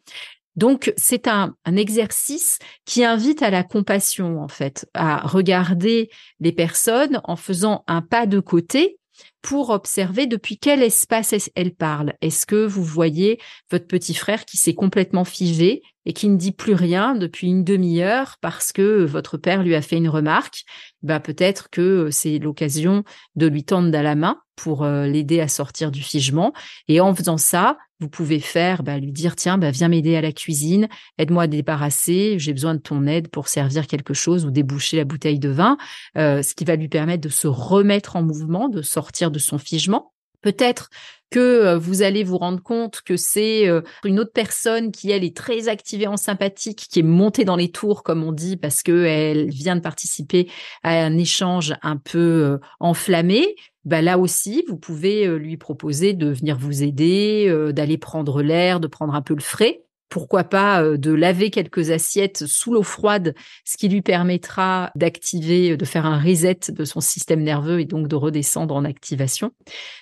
Donc, 0.58 0.92
c'est 0.96 1.28
un, 1.28 1.54
exercice 1.76 2.58
qui 2.84 3.04
invite 3.04 3.42
à 3.42 3.50
la 3.50 3.62
compassion, 3.62 4.42
en 4.42 4.48
fait, 4.48 4.88
à 4.92 5.18
regarder 5.24 6.10
les 6.40 6.50
personnes 6.50 7.20
en 7.22 7.36
faisant 7.36 7.84
un 7.86 8.02
pas 8.02 8.26
de 8.26 8.40
côté 8.40 8.98
pour 9.40 9.70
observer 9.70 10.26
depuis 10.26 10.58
quel 10.58 10.82
espace 10.82 11.48
elle 11.54 11.76
parle. 11.76 12.14
Est-ce 12.22 12.44
que 12.44 12.66
vous 12.66 12.82
voyez 12.82 13.38
votre 13.70 13.86
petit 13.86 14.14
frère 14.14 14.44
qui 14.46 14.56
s'est 14.56 14.74
complètement 14.74 15.24
figé 15.24 15.80
et 16.06 16.12
qui 16.12 16.28
ne 16.28 16.36
dit 16.36 16.50
plus 16.50 16.74
rien 16.74 17.14
depuis 17.14 17.46
une 17.46 17.62
demi-heure 17.62 18.34
parce 18.40 18.72
que 18.72 19.04
votre 19.04 19.36
père 19.36 19.62
lui 19.62 19.76
a 19.76 19.82
fait 19.82 19.98
une 19.98 20.08
remarque? 20.08 20.64
Bah, 21.04 21.20
Peut-être 21.20 21.70
que 21.70 22.08
c'est 22.10 22.40
l'occasion 22.40 23.04
de 23.36 23.46
lui 23.46 23.62
tendre 23.62 23.92
la 23.92 24.16
main 24.16 24.40
pour 24.58 24.82
euh, 24.82 25.06
l'aider 25.06 25.40
à 25.40 25.48
sortir 25.48 25.90
du 25.90 26.02
figement. 26.02 26.52
Et 26.88 27.00
en 27.00 27.14
faisant 27.14 27.38
ça, 27.38 27.78
vous 28.00 28.08
pouvez 28.08 28.40
faire, 28.40 28.82
bah, 28.82 28.98
lui 28.98 29.12
dire, 29.12 29.36
tiens, 29.36 29.56
bah, 29.56 29.70
viens 29.70 29.88
m'aider 29.88 30.16
à 30.16 30.20
la 30.20 30.32
cuisine, 30.32 30.88
aide-moi 31.16 31.44
à 31.44 31.46
débarrasser, 31.46 32.38
j'ai 32.38 32.52
besoin 32.52 32.74
de 32.74 32.80
ton 32.80 33.06
aide 33.06 33.28
pour 33.28 33.48
servir 33.48 33.86
quelque 33.86 34.14
chose 34.14 34.44
ou 34.44 34.50
déboucher 34.50 34.96
la 34.96 35.04
bouteille 35.04 35.38
de 35.38 35.48
vin, 35.48 35.76
euh, 36.16 36.42
ce 36.42 36.54
qui 36.54 36.64
va 36.64 36.76
lui 36.76 36.88
permettre 36.88 37.22
de 37.22 37.28
se 37.28 37.46
remettre 37.46 38.16
en 38.16 38.22
mouvement, 38.22 38.68
de 38.68 38.82
sortir 38.82 39.30
de 39.30 39.38
son 39.38 39.58
figement. 39.58 40.12
Peut-être 40.42 40.90
que 41.30 41.38
euh, 41.38 41.78
vous 41.78 42.02
allez 42.02 42.24
vous 42.24 42.38
rendre 42.38 42.62
compte 42.62 43.02
que 43.02 43.16
c'est 43.16 43.68
euh, 43.68 43.82
une 44.04 44.18
autre 44.18 44.32
personne 44.32 44.92
qui, 44.92 45.10
elle, 45.10 45.24
est 45.24 45.36
très 45.36 45.68
activée 45.68 46.06
en 46.06 46.16
sympathique, 46.16 46.86
qui 46.90 47.00
est 47.00 47.02
montée 47.02 47.44
dans 47.44 47.56
les 47.56 47.70
tours, 47.70 48.02
comme 48.02 48.24
on 48.24 48.32
dit, 48.32 48.56
parce 48.56 48.82
qu'elle 48.82 49.50
vient 49.50 49.76
de 49.76 49.80
participer 49.80 50.50
à 50.82 51.04
un 51.04 51.16
échange 51.18 51.74
un 51.82 51.96
peu 51.96 52.58
enflammé 52.80 53.54
bah 53.84 54.02
là 54.02 54.18
aussi, 54.18 54.64
vous 54.68 54.76
pouvez 54.76 55.26
lui 55.38 55.56
proposer 55.56 56.12
de 56.12 56.28
venir 56.28 56.58
vous 56.58 56.82
aider, 56.82 57.50
d'aller 57.72 57.96
prendre 57.96 58.42
l'air, 58.42 58.80
de 58.80 58.86
prendre 58.86 59.14
un 59.14 59.22
peu 59.22 59.34
le 59.34 59.40
frais. 59.40 59.82
Pourquoi 60.08 60.44
pas 60.44 60.82
de 60.96 61.12
laver 61.12 61.50
quelques 61.50 61.90
assiettes 61.90 62.46
sous 62.46 62.72
l'eau 62.72 62.82
froide, 62.82 63.34
ce 63.64 63.76
qui 63.76 63.88
lui 63.88 64.02
permettra 64.02 64.90
d'activer, 64.94 65.76
de 65.76 65.84
faire 65.84 66.06
un 66.06 66.18
reset 66.18 66.58
de 66.70 66.84
son 66.84 67.00
système 67.00 67.42
nerveux 67.42 67.80
et 67.80 67.84
donc 67.84 68.08
de 68.08 68.16
redescendre 68.16 68.74
en 68.74 68.84
activation. 68.84 69.52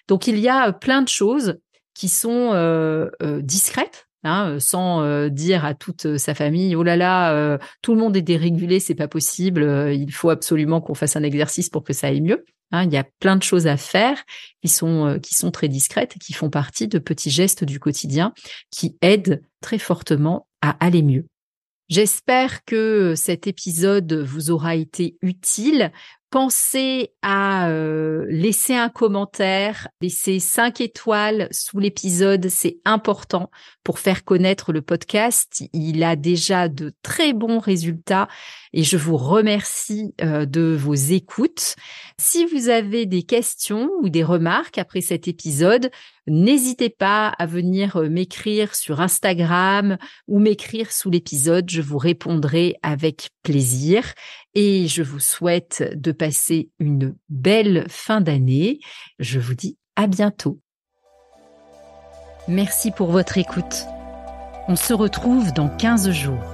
Donc 0.09 0.27
il 0.27 0.39
y 0.39 0.49
a 0.49 0.73
plein 0.73 1.03
de 1.03 1.09
choses 1.09 1.59
qui 1.95 2.09
sont 2.09 3.11
discrètes 3.41 4.06
Hein, 4.27 4.59
sans 4.59 5.29
dire 5.29 5.65
à 5.65 5.75
toute 5.75 6.19
sa 6.19 6.35
famille 6.35 6.75
oh 6.75 6.83
là 6.83 6.97
là 6.97 7.59
tout 7.81 7.95
le 7.95 8.01
monde 8.01 8.17
est 8.17 8.23
dérégulé 8.23 8.81
c'est 8.81 8.95
pas 8.95 9.07
possible 9.07 9.63
il 9.93 10.11
faut 10.13 10.31
absolument 10.31 10.81
qu'on 10.81 10.95
fasse 10.95 11.17
un 11.17 11.23
exercice 11.23 11.69
pour 11.69 11.85
que 11.85 11.93
ça 11.93 12.09
aille 12.09 12.21
mieux 12.21 12.45
Hein, 12.73 12.85
il 12.85 12.93
y 12.93 12.97
a 12.97 13.05
plein 13.21 13.37
de 13.37 13.43
choses 13.43 13.67
à 13.69 13.77
faire 13.77 14.23
qui 14.61 14.69
sont, 14.69 15.07
euh, 15.07 15.19
qui 15.19 15.35
sont 15.35 15.51
très 15.51 15.69
discrètes 15.69 16.17
qui 16.19 16.33
font 16.33 16.51
partie 16.51 16.89
de 16.89 16.99
petits 16.99 17.31
gestes 17.31 17.65
du 17.65 17.79
quotidien 17.79 18.33
qui 18.71 18.97
aident 19.03 19.43
très 19.61 19.79
fortement 19.79 20.49
à 20.63 20.71
aller 20.85 21.03
mieux. 21.03 21.27
J'espère 21.89 22.65
que 22.65 23.15
cet 23.15 23.47
épisode 23.47 24.13
vous 24.13 24.51
aura 24.51 24.75
été 24.75 25.17
utile. 25.23 25.93
Pensez 26.31 27.13
à 27.23 27.69
euh, 27.69 28.27
laisser 28.29 28.75
un 28.75 28.89
commentaire, 28.89 29.87
laisser 30.01 30.41
cinq 30.41 30.81
étoiles 30.81 31.47
sous 31.53 31.79
l'épisode, 31.79 32.49
c'est 32.49 32.79
important 32.85 33.49
pour 33.85 34.01
faire 34.01 34.25
connaître 34.25 34.73
le 34.73 34.83
podcast. 34.83 35.63
Il 35.73 36.03
a 36.03 36.17
déjà 36.17 36.69
de 36.69 36.93
très 37.03 37.33
bons 37.33 37.61
résultats 37.61 38.27
et 38.73 38.83
je 38.83 38.97
vous 38.97 39.17
remercie 39.17 40.15
euh, 40.21 40.47
de 40.47 40.75
vos 40.75 40.95
écoutes. 40.95 41.77
Si 42.19 42.45
vous 42.45 42.71
avez 42.71 43.07
des 43.07 43.23
questions 43.23 43.89
ou 44.01 44.09
des 44.09 44.25
remarques 44.25 44.79
après 44.79 45.03
cet 45.03 45.29
épisode, 45.29 45.91
n'hésitez 46.27 46.91
pas 46.91 47.29
à 47.29 47.47
venir 47.47 47.97
euh, 47.97 48.09
m'écrire 48.09 48.75
sur 48.75 49.01
Instagram 49.01 49.99
ou 50.29 50.39
m'écrire 50.39 50.93
sous 50.93 51.11
l'épisode. 51.11 51.71
Je 51.71 51.83
vous 51.83 51.99
répondrai 51.99 52.77
avec 52.83 53.31
plaisir 53.43 54.13
et 54.55 54.89
je 54.89 55.03
vous 55.03 55.21
souhaite 55.21 55.85
de 55.95 56.13
passer 56.13 56.71
une 56.79 57.15
belle 57.29 57.87
fin 57.89 58.21
d'année. 58.21 58.81
Je 59.19 59.39
vous 59.39 59.55
dis 59.55 59.77
à 59.97 60.07
bientôt. 60.07 60.61
Merci 62.49 62.91
pour 62.91 63.11
votre 63.11 63.39
écoute. 63.39 63.87
On 64.69 64.77
se 64.77 64.95
retrouve 64.95 65.53
dans 65.53 65.69
15 65.69 66.11
jours. 66.11 66.45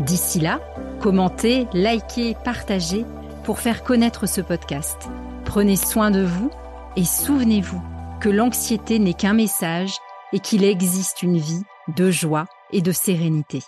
D'ici 0.00 0.40
là, 0.40 0.60
commentez, 1.00 1.66
likez, 1.72 2.36
partagez 2.44 3.04
pour 3.44 3.60
faire 3.60 3.84
connaître 3.84 4.28
ce 4.28 4.40
podcast. 4.40 5.08
Prenez 5.44 5.76
soin 5.76 6.10
de 6.10 6.22
vous 6.22 6.50
et 6.96 7.04
souvenez-vous 7.04 7.95
que 8.20 8.28
l'anxiété 8.28 8.98
n'est 8.98 9.14
qu'un 9.14 9.34
message 9.34 9.94
et 10.32 10.40
qu'il 10.40 10.64
existe 10.64 11.22
une 11.22 11.38
vie 11.38 11.62
de 11.96 12.10
joie 12.10 12.46
et 12.72 12.82
de 12.82 12.92
sérénité. 12.92 13.62